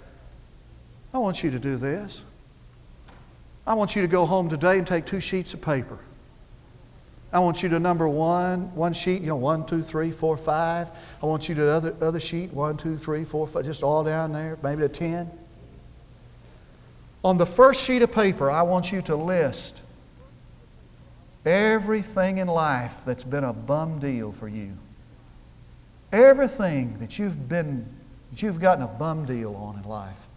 I 1.15 1.19
want 1.19 1.43
you 1.43 1.51
to 1.51 1.59
do 1.59 1.77
this. 1.77 2.25
I 3.67 3.75
want 3.75 3.97
you 3.97 4.03
to 4.03 4.09
go 4.09 4.27
home 4.27 4.49
today 4.49 4.79
and 4.79 4.87
take 4.87 5.07
two 5.07 5.21
sheets 5.21 5.55
of 5.55 5.63
paper. 5.63 5.99
I 7.33 7.41
want 7.41 7.63
you 7.63 7.69
to 7.71 7.79
number 7.79 8.09
one, 8.09 8.75
one 8.75 8.95
sheet, 8.95 9.21
you 9.21 9.29
know, 9.29 9.37
one, 9.37 9.67
two, 9.67 9.83
three, 9.83 10.11
four, 10.11 10.37
five. 10.39 10.91
I 11.23 11.27
want 11.27 11.49
you 11.49 11.55
to 11.57 11.71
other 11.71 11.95
other 12.01 12.21
sheet, 12.21 12.53
one, 12.53 12.79
two, 12.79 12.97
three, 12.97 13.25
four, 13.25 13.47
five, 13.47 13.65
just 13.65 13.83
all 13.83 14.03
down 14.03 14.33
there, 14.33 14.59
maybe 14.63 14.85
a 14.85 14.89
ten. 14.89 15.31
On 17.23 17.37
the 17.37 17.45
first 17.45 17.85
sheet 17.85 18.01
of 18.01 18.13
paper, 18.13 18.51
I 18.51 18.63
want 18.63 18.93
you 18.93 19.03
to 19.03 19.17
list 19.17 19.83
Everything 21.49 22.37
in 22.37 22.47
life 22.47 23.07
that's 23.07 23.25
been 23.25 23.43
a 23.43 23.55
bum 23.55 24.01
deal 24.01 24.33
for 24.33 24.49
you. 24.49 24.77
Everything 26.13 26.99
that 26.99 27.19
you've 27.19 27.49
been 27.49 27.87
that 28.31 28.43
you've 28.43 28.61
gotten 28.61 28.85
a 28.85 28.87
bum 28.87 29.25
deal 29.25 29.55
on 29.57 29.79
in 29.79 29.89
life. 29.89 30.29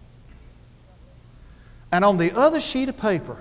And 1.92 2.06
on 2.06 2.18
the 2.18 2.32
other 2.34 2.62
sheet 2.62 2.88
of 2.88 2.96
paper, 2.96 3.36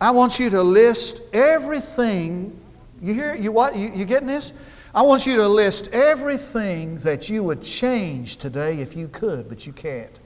I 0.00 0.12
want 0.12 0.38
you 0.38 0.50
to 0.50 0.62
list 0.62 1.20
everything. 1.32 2.56
You 3.02 3.12
hear 3.12 3.34
you 3.34 3.50
what 3.50 3.74
you, 3.74 3.90
you 3.92 4.04
getting 4.04 4.28
this? 4.28 4.52
I 4.94 5.02
want 5.02 5.26
you 5.26 5.34
to 5.34 5.48
list 5.48 5.88
everything 5.92 6.94
that 6.98 7.28
you 7.28 7.42
would 7.42 7.60
change 7.60 8.36
today 8.36 8.78
if 8.78 8.96
you 8.96 9.08
could, 9.08 9.48
but 9.48 9.66
you 9.66 9.72
can't. 9.72 10.20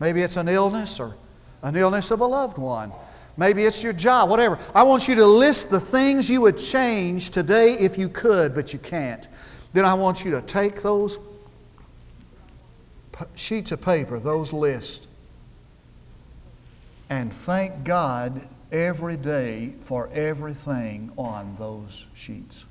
Maybe 0.00 0.22
it's 0.22 0.36
an 0.36 0.48
illness 0.48 0.98
or 0.98 1.14
an 1.62 1.76
illness 1.76 2.10
of 2.10 2.18
a 2.18 2.26
loved 2.26 2.58
one. 2.58 2.90
Maybe 3.36 3.64
it's 3.64 3.82
your 3.82 3.92
job, 3.92 4.28
whatever. 4.28 4.58
I 4.74 4.82
want 4.82 5.08
you 5.08 5.14
to 5.16 5.26
list 5.26 5.70
the 5.70 5.80
things 5.80 6.28
you 6.28 6.40
would 6.42 6.58
change 6.58 7.30
today 7.30 7.72
if 7.72 7.96
you 7.96 8.08
could, 8.08 8.54
but 8.54 8.72
you 8.72 8.78
can't. 8.78 9.28
Then 9.72 9.84
I 9.84 9.94
want 9.94 10.24
you 10.24 10.30
to 10.32 10.42
take 10.42 10.82
those 10.82 11.18
sheets 13.34 13.72
of 13.72 13.80
paper, 13.80 14.18
those 14.18 14.52
lists, 14.52 15.06
and 17.08 17.32
thank 17.32 17.84
God 17.84 18.40
every 18.72 19.16
day 19.16 19.74
for 19.80 20.08
everything 20.12 21.12
on 21.16 21.56
those 21.58 22.06
sheets. 22.14 22.66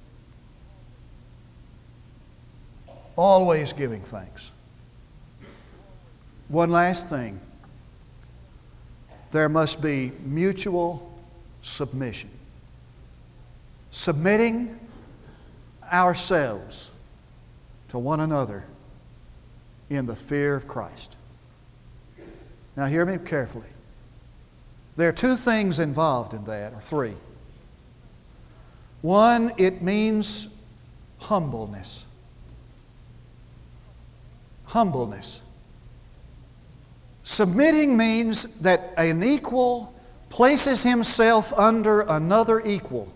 Always 3.15 3.73
giving 3.73 4.01
thanks. 4.01 4.51
One 6.47 6.71
last 6.71 7.09
thing 7.09 7.39
there 9.31 9.49
must 9.49 9.81
be 9.81 10.11
mutual 10.23 11.19
submission. 11.61 12.29
Submitting 13.91 14.79
ourselves 15.91 16.91
to 17.89 17.97
one 17.99 18.19
another 18.19 18.63
in 19.89 20.05
the 20.05 20.15
fear 20.15 20.55
of 20.55 20.67
Christ. 20.67 21.17
Now, 22.75 22.85
hear 22.85 23.05
me 23.05 23.17
carefully. 23.17 23.67
There 24.95 25.09
are 25.09 25.13
two 25.13 25.35
things 25.35 25.79
involved 25.79 26.33
in 26.33 26.43
that, 26.45 26.73
or 26.73 26.79
three. 26.79 27.13
One, 29.01 29.51
it 29.57 29.81
means 29.81 30.49
humbleness. 31.19 32.05
Humbleness. 34.65 35.41
Submitting 37.29 37.95
means 37.95 38.45
that 38.55 38.91
an 38.97 39.21
equal 39.21 39.93
places 40.29 40.81
himself 40.81 41.53
under 41.53 42.01
another 42.01 42.59
equal 42.65 43.13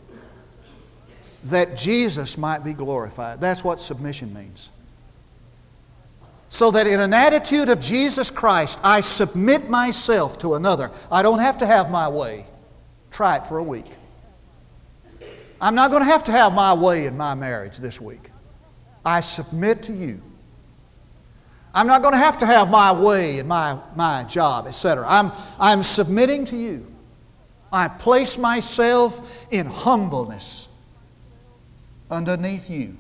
that 1.45 1.75
Jesus 1.75 2.37
might 2.37 2.63
be 2.63 2.73
glorified. 2.73 3.41
That's 3.41 3.63
what 3.63 3.81
submission 3.81 4.31
means. 4.31 4.69
So 6.47 6.69
that 6.69 6.85
in 6.85 6.99
an 6.99 7.11
attitude 7.11 7.69
of 7.69 7.79
Jesus 7.79 8.29
Christ, 8.29 8.79
I 8.83 8.99
submit 8.99 9.67
myself 9.67 10.37
to 10.37 10.53
another. 10.53 10.91
I 11.11 11.23
don't 11.23 11.39
have 11.39 11.57
to 11.57 11.65
have 11.65 11.89
my 11.89 12.07
way. 12.07 12.45
Try 13.09 13.37
it 13.37 13.45
for 13.45 13.57
a 13.57 13.63
week. 13.63 13.97
I'm 15.59 15.73
not 15.73 15.89
going 15.89 16.03
to 16.03 16.09
have 16.09 16.23
to 16.25 16.31
have 16.31 16.53
my 16.53 16.75
way 16.75 17.07
in 17.07 17.17
my 17.17 17.33
marriage 17.33 17.77
this 17.77 17.99
week. 17.99 18.29
I 19.03 19.21
submit 19.21 19.81
to 19.83 19.91
you. 19.91 20.21
I'm 21.73 21.87
not 21.87 22.01
going 22.01 22.13
to 22.13 22.19
have 22.19 22.37
to 22.39 22.45
have 22.45 22.69
my 22.69 22.91
way 22.91 23.39
in 23.39 23.47
my, 23.47 23.79
my 23.95 24.23
job, 24.25 24.67
etc. 24.67 25.05
I'm, 25.07 25.31
I'm 25.59 25.81
submitting 25.81 26.45
to 26.45 26.55
you. 26.55 26.85
I 27.71 27.87
place 27.87 28.37
myself 28.37 29.47
in 29.51 29.65
humbleness 29.65 30.67
underneath 32.11 32.69
you. 32.69 32.95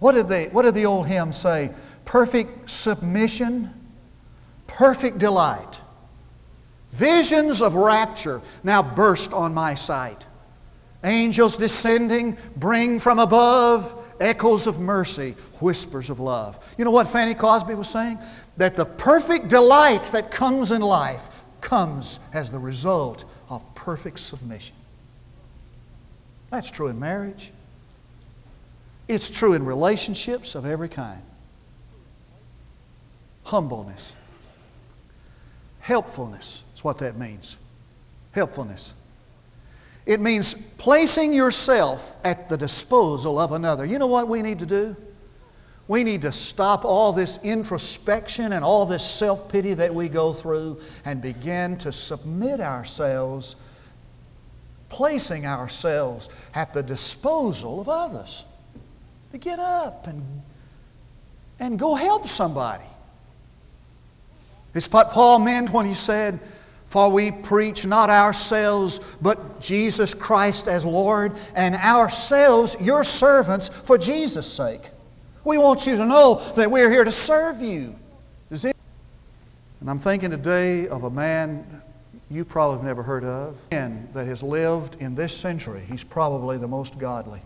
What 0.00 0.12
did, 0.12 0.26
they, 0.26 0.46
what 0.46 0.62
did 0.62 0.74
the 0.74 0.86
old 0.86 1.06
hymn 1.06 1.32
say? 1.32 1.72
Perfect 2.04 2.68
submission, 2.68 3.72
perfect 4.66 5.18
delight. 5.18 5.80
Visions 6.90 7.62
of 7.62 7.74
rapture 7.74 8.40
now 8.64 8.82
burst 8.82 9.32
on 9.32 9.54
my 9.54 9.74
sight. 9.74 10.26
Angels 11.04 11.56
descending 11.56 12.36
bring 12.56 12.98
from 12.98 13.20
above 13.20 13.94
echoes 14.20 14.66
of 14.66 14.78
mercy, 14.78 15.32
whispers 15.60 16.10
of 16.10 16.20
love. 16.20 16.74
You 16.78 16.84
know 16.84 16.90
what 16.90 17.08
Fanny 17.08 17.34
Crosby 17.34 17.74
was 17.74 17.88
saying? 17.88 18.18
That 18.56 18.76
the 18.76 18.84
perfect 18.84 19.48
delight 19.48 20.04
that 20.12 20.30
comes 20.30 20.70
in 20.70 20.80
life 20.80 21.44
comes 21.60 22.20
as 22.32 22.50
the 22.50 22.58
result 22.58 23.24
of 23.48 23.74
perfect 23.74 24.18
submission. 24.18 24.76
That's 26.50 26.70
true 26.70 26.88
in 26.88 26.98
marriage. 26.98 27.52
It's 29.08 29.30
true 29.30 29.54
in 29.54 29.64
relationships 29.64 30.54
of 30.54 30.66
every 30.66 30.88
kind. 30.88 31.22
Humbleness. 33.44 34.14
Helpfulness 35.80 36.64
is 36.74 36.84
what 36.84 36.98
that 36.98 37.16
means. 37.16 37.56
Helpfulness. 38.32 38.94
It 40.08 40.20
means 40.20 40.54
placing 40.78 41.34
yourself 41.34 42.16
at 42.24 42.48
the 42.48 42.56
disposal 42.56 43.38
of 43.38 43.52
another. 43.52 43.84
You 43.84 43.98
know 43.98 44.06
what 44.06 44.26
we 44.26 44.40
need 44.40 44.58
to 44.60 44.66
do? 44.66 44.96
We 45.86 46.02
need 46.02 46.22
to 46.22 46.32
stop 46.32 46.86
all 46.86 47.12
this 47.12 47.38
introspection 47.42 48.54
and 48.54 48.64
all 48.64 48.86
this 48.86 49.04
self 49.04 49.50
pity 49.50 49.74
that 49.74 49.94
we 49.94 50.08
go 50.08 50.32
through 50.32 50.80
and 51.04 51.20
begin 51.20 51.76
to 51.78 51.92
submit 51.92 52.58
ourselves, 52.58 53.56
placing 54.88 55.46
ourselves 55.46 56.30
at 56.54 56.72
the 56.72 56.82
disposal 56.82 57.78
of 57.78 57.90
others. 57.90 58.46
To 59.32 59.38
get 59.38 59.58
up 59.58 60.06
and, 60.06 60.24
and 61.60 61.78
go 61.78 61.94
help 61.94 62.26
somebody. 62.26 62.88
It's 64.74 64.90
what 64.90 65.10
Paul 65.10 65.40
meant 65.40 65.70
when 65.70 65.84
he 65.84 65.92
said, 65.92 66.40
for 66.88 67.10
we 67.10 67.30
preach 67.30 67.86
not 67.86 68.10
ourselves, 68.10 68.98
but 69.20 69.60
Jesus 69.60 70.14
Christ 70.14 70.68
as 70.68 70.84
Lord, 70.84 71.32
and 71.54 71.74
ourselves 71.76 72.76
your 72.80 73.04
servants 73.04 73.68
for 73.68 73.98
Jesus' 73.98 74.50
sake. 74.52 74.90
We 75.44 75.58
want 75.58 75.86
you 75.86 75.96
to 75.96 76.04
know 76.04 76.36
that 76.56 76.70
we're 76.70 76.90
here 76.90 77.04
to 77.04 77.12
serve 77.12 77.60
you. 77.60 77.94
And 78.50 79.88
I'm 79.88 79.98
thinking 79.98 80.30
today 80.30 80.88
of 80.88 81.04
a 81.04 81.10
man 81.10 81.82
you 82.30 82.44
probably 82.44 82.76
have 82.78 82.84
never 82.84 83.02
heard 83.02 83.24
of, 83.24 83.60
man 83.70 84.12
that 84.12 84.26
has 84.26 84.42
lived 84.42 84.96
in 85.00 85.14
this 85.14 85.34
century. 85.36 85.82
He's 85.88 86.04
probably 86.04 86.58
the 86.58 86.68
most 86.68 86.98
godly. 86.98 87.40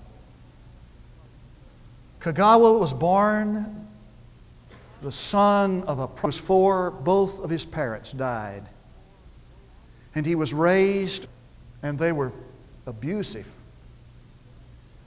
Kagawa 2.21 2.79
was 2.79 2.93
born 2.93 3.89
the 5.03 5.13
son 5.13 5.83
of 5.83 5.99
a 5.99 6.07
was 6.07 6.39
four, 6.39 6.93
both 6.93 7.41
of 7.41 7.51
his 7.51 7.67
parents 7.67 8.13
died. 8.13 8.63
And 10.15 10.27
he 10.27 10.35
was 10.35 10.53
raised, 10.53 11.27
and 11.83 11.99
they 11.99 12.13
were 12.13 12.33
abusive. 12.87 13.55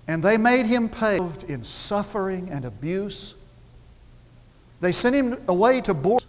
And 0.07 0.23
they 0.23 0.37
made 0.37 0.65
him 0.65 0.89
pay 0.89 1.17
in 1.47 1.63
suffering 1.63 2.49
and 2.49 2.65
abuse. 2.65 3.35
They 4.79 4.91
sent 4.91 5.15
him 5.15 5.37
away 5.47 5.81
to 5.81 5.93
board, 5.93 6.25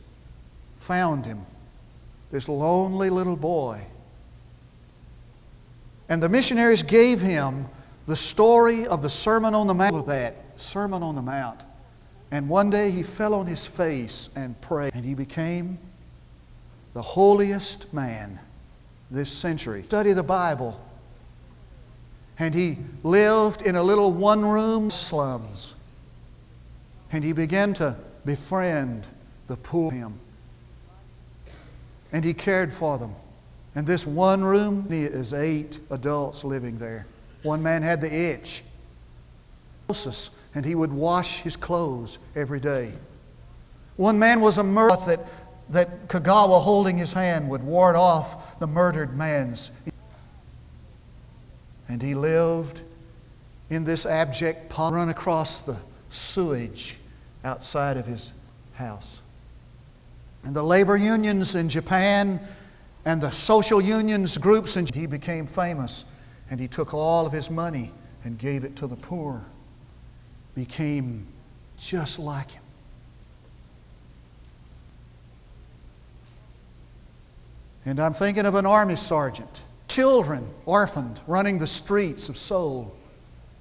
found 0.76 1.26
him, 1.26 1.44
this 2.30 2.48
lonely 2.48 3.10
little 3.10 3.36
boy. 3.36 3.82
And 6.08 6.22
the 6.22 6.28
missionaries 6.28 6.82
gave 6.82 7.20
him 7.20 7.66
the 8.06 8.16
story 8.16 8.86
of 8.86 9.02
the 9.02 9.10
Sermon 9.10 9.54
on 9.54 9.66
the 9.66 9.74
Mount 9.74 10.06
that 10.06 10.36
Sermon 10.54 11.02
on 11.02 11.16
the 11.16 11.22
Mount. 11.22 11.64
And 12.30 12.48
one 12.48 12.70
day 12.70 12.90
he 12.90 13.02
fell 13.02 13.34
on 13.34 13.46
his 13.46 13.66
face 13.66 14.30
and 14.36 14.58
prayed, 14.60 14.92
and 14.94 15.04
he 15.04 15.14
became 15.14 15.78
the 16.94 17.02
holiest 17.02 17.92
man 17.92 18.40
this 19.10 19.30
century. 19.30 19.82
Study 19.84 20.12
the 20.12 20.22
Bible. 20.22 20.80
And 22.38 22.54
he 22.54 22.78
lived 23.02 23.62
in 23.62 23.76
a 23.76 23.82
little 23.82 24.12
one 24.12 24.44
room 24.44 24.90
slums. 24.90 25.74
And 27.12 27.24
he 27.24 27.32
began 27.32 27.72
to 27.74 27.96
befriend 28.24 29.06
the 29.46 29.56
poor 29.56 29.90
him. 29.90 30.18
And 32.12 32.24
he 32.24 32.34
cared 32.34 32.72
for 32.72 32.98
them. 32.98 33.14
And 33.74 33.86
this 33.86 34.06
one 34.06 34.42
room 34.42 34.86
is 34.90 35.32
eight 35.32 35.80
adults 35.90 36.44
living 36.44 36.78
there. 36.78 37.06
One 37.42 37.62
man 37.62 37.82
had 37.82 38.00
the 38.00 38.12
itch. 38.12 38.64
And 40.54 40.64
he 40.64 40.74
would 40.74 40.92
wash 40.92 41.40
his 41.40 41.56
clothes 41.56 42.18
every 42.34 42.58
day. 42.58 42.92
One 43.96 44.18
man 44.18 44.40
was 44.40 44.58
a 44.58 44.64
murderer 44.64 44.96
that, 45.06 45.20
that 45.70 46.08
Kagawa 46.08 46.60
holding 46.60 46.96
his 46.96 47.12
hand 47.12 47.48
would 47.48 47.62
ward 47.62 47.96
off 47.96 48.58
the 48.58 48.66
murdered 48.66 49.16
man's. 49.16 49.70
And 51.88 52.02
he 52.02 52.14
lived 52.14 52.82
in 53.70 53.84
this 53.84 54.06
abject 54.06 54.68
pot 54.68 54.92
run 54.92 55.08
across 55.08 55.62
the 55.62 55.76
sewage 56.08 56.96
outside 57.44 57.96
of 57.96 58.06
his 58.06 58.32
house. 58.74 59.22
And 60.44 60.54
the 60.54 60.62
labor 60.62 60.96
unions 60.96 61.54
in 61.54 61.68
Japan 61.68 62.40
and 63.04 63.20
the 63.20 63.30
social 63.30 63.80
unions 63.80 64.36
groups, 64.38 64.76
and 64.76 64.92
he 64.94 65.06
became 65.06 65.46
famous. 65.46 66.04
And 66.50 66.60
he 66.60 66.68
took 66.68 66.94
all 66.94 67.26
of 67.26 67.32
his 67.32 67.50
money 67.50 67.92
and 68.22 68.38
gave 68.38 68.64
it 68.64 68.76
to 68.76 68.86
the 68.86 68.96
poor. 68.96 69.44
Became 70.54 71.26
just 71.76 72.18
like 72.18 72.52
him. 72.52 72.62
And 77.86 78.00
I'm 78.00 78.12
thinking 78.12 78.44
of 78.44 78.56
an 78.56 78.66
army 78.66 78.96
sergeant. 78.96 79.62
Children, 79.88 80.46
orphaned, 80.66 81.20
running 81.28 81.58
the 81.58 81.68
streets 81.68 82.28
of 82.28 82.36
Seoul, 82.36 82.94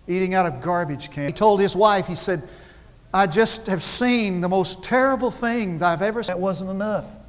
eating 0.08 0.34
out 0.34 0.48
of 0.48 0.62
garbage 0.62 1.12
cans. 1.12 1.28
He 1.28 1.34
told 1.34 1.62
his 1.62 1.76
wife, 1.76 2.08
he 2.08 2.16
said, 2.16 2.42
I 3.14 3.28
just 3.28 3.68
have 3.68 3.84
seen 3.84 4.42
the 4.42 4.50
most 4.50 4.84
terrible 4.84 5.32
things 5.32 5.82
I've 5.82 6.02
ever 6.02 6.24
seen. 6.24 6.36
That 6.36 6.42
wasn't 6.42 6.72
enough. 6.72 7.20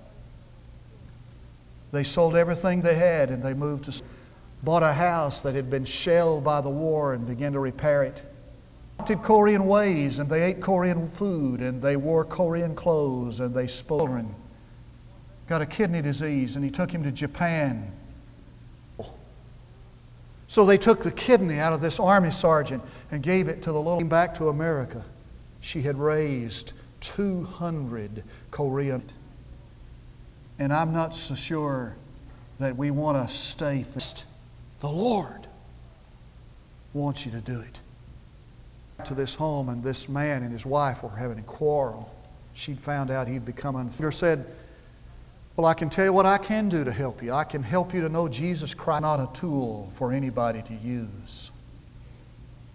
They 1.93 2.03
sold 2.03 2.35
everything 2.35 2.81
they 2.81 2.97
had 2.97 3.31
and 3.31 3.43
they 3.43 3.55
moved 3.55 3.85
to 3.85 4.03
bought 4.65 4.83
a 4.83 4.93
house 4.93 5.43
that 5.43 5.55
had 5.55 5.71
been 5.71 5.85
shelled 5.85 6.43
by 6.43 6.61
the 6.61 6.71
war 6.71 7.13
and 7.13 7.27
began 7.27 7.53
to 7.53 7.61
repair 7.61 8.03
it. 8.03 8.27
Adopted 8.99 9.23
Korean 9.23 9.67
ways 9.67 10.19
and 10.19 10.29
they 10.29 10.43
ate 10.43 10.61
Korean 10.61 11.07
food 11.07 11.61
and 11.61 11.81
they 11.81 11.97
wore 11.97 12.25
Korean 12.25 12.75
clothes 12.75 13.39
and 13.39 13.55
they 13.55 13.67
spoke. 13.67 14.09
Got 15.47 15.63
a 15.63 15.67
kidney 15.67 16.03
disease 16.03 16.57
and 16.57 16.65
he 16.65 16.71
took 16.71 16.91
him 16.91 17.03
to 17.05 17.13
Japan. 17.13 17.93
So 20.49 20.65
they 20.65 20.79
took 20.79 21.03
the 21.03 21.11
kidney 21.11 21.59
out 21.59 21.73
of 21.73 21.81
this 21.81 21.99
army 21.99 22.31
sergeant 22.31 22.83
and 23.11 23.23
gave 23.23 23.49
it 23.49 23.63
to 23.63 23.73
the 23.73 23.79
little 23.79 23.99
Came 23.99 24.09
back 24.09 24.35
to 24.35 24.49
America 24.49 25.05
she 25.67 25.83
had 25.83 25.99
raised 25.99 26.73
200 27.01 28.23
Korean. 28.53 29.03
And 30.61 30.73
I'm 30.73 30.93
not 30.93 31.17
so 31.17 31.35
sure 31.35 31.97
that 32.61 32.77
we 32.77 32.93
want 32.93 33.17
to 33.17 33.33
stay. 33.33 33.85
The 34.81 34.89
Lord 34.89 35.49
wants 36.95 37.27
you 37.27 37.33
to 37.33 37.41
do 37.41 37.61
it. 37.61 37.81
To 39.07 39.15
this 39.15 39.35
home, 39.35 39.69
and 39.69 39.83
this 39.83 40.09
man 40.09 40.43
and 40.43 40.53
his 40.53 40.65
wife 40.65 41.03
were 41.03 41.11
having 41.11 41.39
a 41.39 41.43
quarrel. 41.43 42.15
She'd 42.55 42.81
found 42.81 43.11
out 43.11 43.29
he'd 43.29 43.45
become 43.45 43.75
unfair. 43.77 44.11
Said, 44.13 44.47
Well, 45.57 45.67
I 45.67 45.75
can 45.75 45.89
tell 45.89 46.05
you 46.05 46.13
what 46.13 46.27
I 46.27 46.39
can 46.39 46.69
do 46.69 46.85
to 46.85 46.93
help 46.93 47.23
you. 47.23 47.33
I 47.33 47.45
can 47.45 47.63
help 47.63 47.95
you 47.95 48.03
to 48.03 48.09
know 48.09 48.29
Jesus 48.29 48.75
Christ, 48.75 49.03
not 49.03 49.21
a 49.21 49.29
tool 49.33 49.89
for 49.93 50.13
anybody 50.13 50.63
to 50.63 50.75
use. 50.75 51.51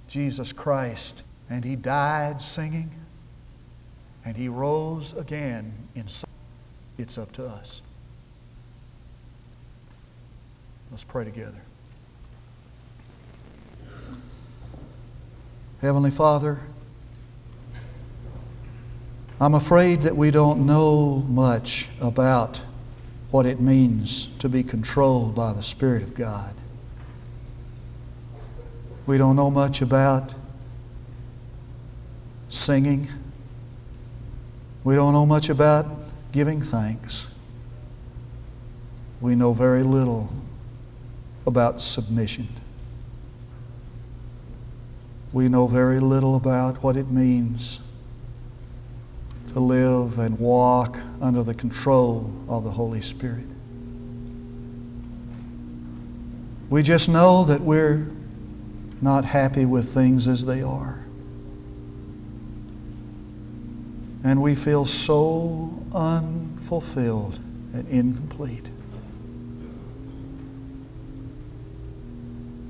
Jesus 0.07 0.51
Christ 0.51 1.23
and 1.51 1.65
he 1.65 1.75
died 1.75 2.41
singing, 2.41 2.89
and 4.23 4.37
he 4.37 4.47
rose 4.47 5.11
again 5.11 5.73
in. 5.95 6.05
It's 6.97 7.17
up 7.17 7.33
to 7.33 7.45
us. 7.45 7.81
Let's 10.89 11.03
pray 11.03 11.25
together. 11.25 11.61
Heavenly 15.81 16.11
Father, 16.11 16.59
I'm 19.41 19.53
afraid 19.53 20.01
that 20.01 20.15
we 20.15 20.31
don't 20.31 20.65
know 20.65 21.25
much 21.27 21.89
about 21.99 22.63
what 23.31 23.45
it 23.45 23.59
means 23.59 24.27
to 24.39 24.49
be 24.49 24.61
controlled 24.61 25.33
by 25.33 25.53
the 25.53 25.63
Spirit 25.63 26.03
of 26.03 26.13
God. 26.13 26.53
We 29.07 29.17
don't 29.17 29.35
know 29.35 29.49
much 29.49 29.81
about 29.81 30.35
singing. 32.49 33.07
We 34.83 34.95
don't 34.95 35.13
know 35.13 35.25
much 35.25 35.49
about 35.49 35.85
giving 36.31 36.61
thanks. 36.61 37.29
We 39.21 39.35
know 39.35 39.53
very 39.53 39.83
little 39.83 40.31
about 41.45 41.79
submission. 41.79 42.47
We 45.31 45.47
know 45.47 45.67
very 45.67 45.99
little 45.99 46.35
about 46.35 46.83
what 46.83 46.97
it 46.97 47.09
means 47.09 47.79
to 49.53 49.59
live 50.17 50.25
and 50.25 50.39
walk 50.39 50.97
under 51.21 51.43
the 51.43 51.53
control 51.53 52.31
of 52.47 52.63
the 52.63 52.71
Holy 52.71 53.01
Spirit. 53.01 53.47
We 56.69 56.83
just 56.83 57.09
know 57.09 57.43
that 57.45 57.61
we're 57.61 58.07
not 59.01 59.25
happy 59.25 59.65
with 59.65 59.93
things 59.93 60.27
as 60.27 60.45
they 60.45 60.61
are. 60.61 61.01
and 64.23 64.41
we 64.41 64.55
feel 64.55 64.85
so 64.85 65.83
unfulfilled 65.93 67.39
and 67.73 67.87
incomplete. 67.87 68.69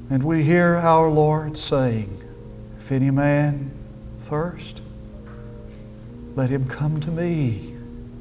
And 0.10 0.24
we 0.24 0.44
hear 0.44 0.76
our 0.76 1.10
Lord 1.10 1.58
saying, 1.58 2.18
If 2.80 2.92
any 2.92 3.12
man 3.12 3.72
thirst, 4.18 4.82
let 6.36 6.50
him 6.50 6.68
come 6.68 7.00
to 7.02 7.12
me. 7.12 7.76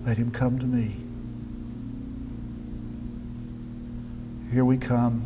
Let 0.05 0.16
him 0.16 0.31
come 0.31 0.59
to 0.59 0.66
me. 0.66 0.96
Here 4.53 4.64
we 4.64 4.79
come. 4.79 5.23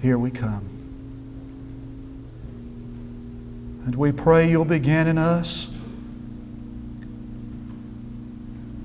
Here 0.00 0.18
we 0.18 0.30
come. 0.30 0.68
And 3.84 3.96
we 3.96 4.12
pray 4.12 4.48
you'll 4.48 4.64
begin 4.64 5.06
in 5.06 5.18
us 5.18 5.72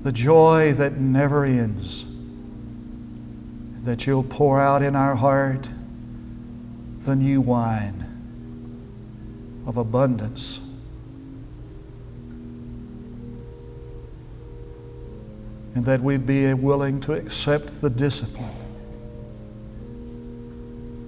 the 0.02 0.12
joy 0.12 0.72
that 0.72 0.98
never 0.98 1.44
ends, 1.44 2.04
that 3.82 4.06
you'll 4.06 4.22
pour 4.22 4.60
out 4.60 4.82
in 4.82 4.96
our 4.96 5.14
heart 5.14 5.70
the 7.04 7.14
new 7.16 7.40
wine 7.40 8.02
of 9.66 9.76
abundance. 9.76 10.60
And 15.74 15.84
that 15.86 16.00
we'd 16.00 16.26
be 16.26 16.52
willing 16.54 17.00
to 17.02 17.12
accept 17.12 17.80
the 17.80 17.90
discipline 17.90 18.50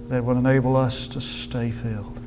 that 0.07 0.23
will 0.23 0.37
enable 0.37 0.75
us 0.75 1.07
to 1.09 1.21
stay 1.21 1.71
filled. 1.71 2.19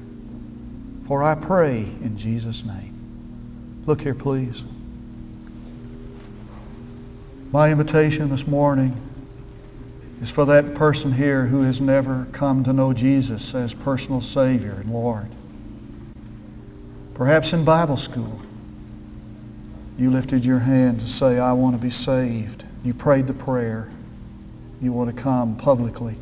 For 1.06 1.22
I 1.22 1.34
pray 1.34 1.80
in 2.02 2.16
Jesus' 2.16 2.64
name. 2.64 3.82
Look 3.86 4.02
here, 4.02 4.14
please. 4.14 4.64
My 7.52 7.70
invitation 7.70 8.28
this 8.28 8.46
morning 8.46 8.96
is 10.20 10.30
for 10.30 10.44
that 10.44 10.74
person 10.74 11.12
here 11.12 11.46
who 11.46 11.62
has 11.62 11.80
never 11.80 12.26
come 12.32 12.62
to 12.64 12.72
know 12.72 12.92
Jesus 12.92 13.54
as 13.54 13.74
personal 13.74 14.20
Savior 14.20 14.72
and 14.72 14.92
Lord. 14.92 15.30
Perhaps 17.14 17.52
in 17.52 17.64
Bible 17.64 17.96
school, 17.96 18.40
you 20.00 20.10
lifted 20.10 20.46
your 20.46 20.60
hand 20.60 20.98
to 20.98 21.06
say, 21.06 21.38
I 21.38 21.52
want 21.52 21.76
to 21.76 21.82
be 21.82 21.90
saved. 21.90 22.64
You 22.82 22.94
prayed 22.94 23.26
the 23.26 23.34
prayer. 23.34 23.90
You 24.80 24.94
want 24.94 25.14
to 25.14 25.22
come 25.22 25.56
publicly. 25.56 26.16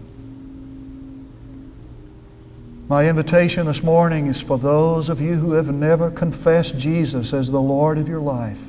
My 2.88 3.08
invitation 3.08 3.66
this 3.66 3.84
morning 3.84 4.26
is 4.26 4.40
for 4.40 4.58
those 4.58 5.08
of 5.08 5.20
you 5.20 5.36
who 5.36 5.52
have 5.52 5.72
never 5.72 6.10
confessed 6.10 6.76
Jesus 6.76 7.32
as 7.32 7.52
the 7.52 7.60
Lord 7.60 7.98
of 7.98 8.08
your 8.08 8.20
life 8.20 8.66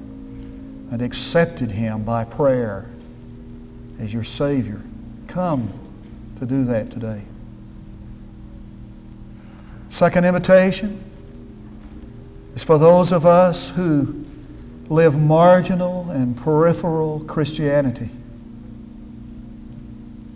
and 0.91 1.01
accepted 1.01 1.71
Him 1.71 2.03
by 2.03 2.23
prayer 2.23 2.85
as 3.97 4.13
your 4.13 4.23
Savior. 4.23 4.83
Come 5.27 5.73
to 6.37 6.45
do 6.45 6.65
that 6.65 6.91
today. 6.91 7.23
Second 9.89 10.25
invitation 10.25 11.03
is 12.53 12.63
for 12.63 12.77
those 12.77 13.11
of 13.11 13.25
us 13.25 13.71
who 13.71 14.27
live 14.89 15.17
marginal 15.19 16.09
and 16.09 16.35
peripheral 16.35 17.21
Christianity. 17.21 18.09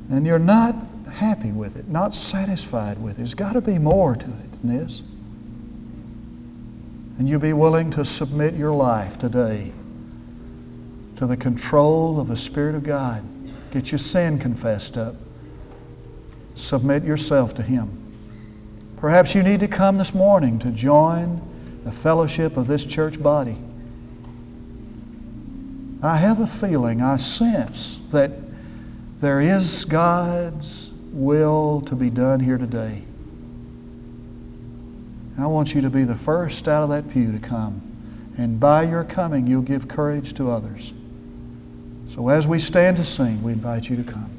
And 0.10 0.26
you're 0.28 0.40
not 0.40 0.76
happy 1.12 1.52
with 1.52 1.76
it, 1.76 1.88
not 1.88 2.14
satisfied 2.14 3.02
with 3.02 3.16
it. 3.16 3.18
There's 3.18 3.34
got 3.34 3.54
to 3.54 3.62
be 3.62 3.80
more 3.80 4.16
to 4.16 4.30
it 4.30 4.54
than 4.54 4.78
this. 4.78 5.02
And 7.18 7.28
you 7.28 7.40
be 7.40 7.54
willing 7.54 7.90
to 7.92 8.06
submit 8.06 8.54
your 8.54 8.72
life 8.72 9.18
today 9.18 9.72
to 11.16 11.26
the 11.26 11.38
control 11.38 12.20
of 12.20 12.28
the 12.28 12.38
Spirit 12.38 12.76
of 12.76 12.84
God. 12.84 13.24
Get 13.72 13.92
your 13.92 14.00
sin 14.00 14.38
confessed 14.38 14.98
up. 14.98 15.16
Submit 16.56 17.04
yourself 17.04 17.56
to 17.56 17.64
Him. 17.64 18.00
Perhaps 18.98 19.34
you 19.36 19.42
need 19.42 19.60
to 19.60 19.68
come 19.68 19.98
this 19.98 20.14
morning 20.14 20.60
to 20.60 20.72
join 20.72 21.42
the 21.84 21.92
fellowship 21.92 22.56
of 22.56 22.68
this 22.68 22.86
church 22.86 23.22
body. 23.22 23.58
I 26.04 26.18
have 26.18 26.42
a 26.42 26.48
feeling, 26.48 27.02
I 27.02 27.16
sense 27.16 27.98
that 28.12 28.32
there 29.22 29.40
is 29.40 29.86
God's 29.86 30.92
will 31.14 31.80
to 31.82 31.96
be 31.96 32.10
done 32.10 32.42
here 32.42 32.58
today. 32.58 33.04
I 35.40 35.48
want 35.48 35.74
you 35.74 35.82
to 35.82 35.90
be 35.90 36.04
the 36.04 36.16
first 36.16 36.68
out 36.68 36.84
of 36.84 36.90
that 36.90 37.10
pew 37.10 37.32
to 37.32 37.40
come. 37.40 37.82
And 38.38 38.60
by 38.60 38.84
your 38.84 39.06
coming, 39.06 39.48
you'll 39.48 39.62
give 39.62 39.88
courage 39.88 40.34
to 40.34 40.52
others. 40.52 40.94
So 42.10 42.28
as 42.28 42.48
we 42.48 42.60
stand 42.60 42.98
to 42.98 43.06
sing, 43.06 43.42
we 43.42 43.54
invite 43.54 43.90
you 43.90 43.96
to 43.96 44.04
come. 44.04 44.30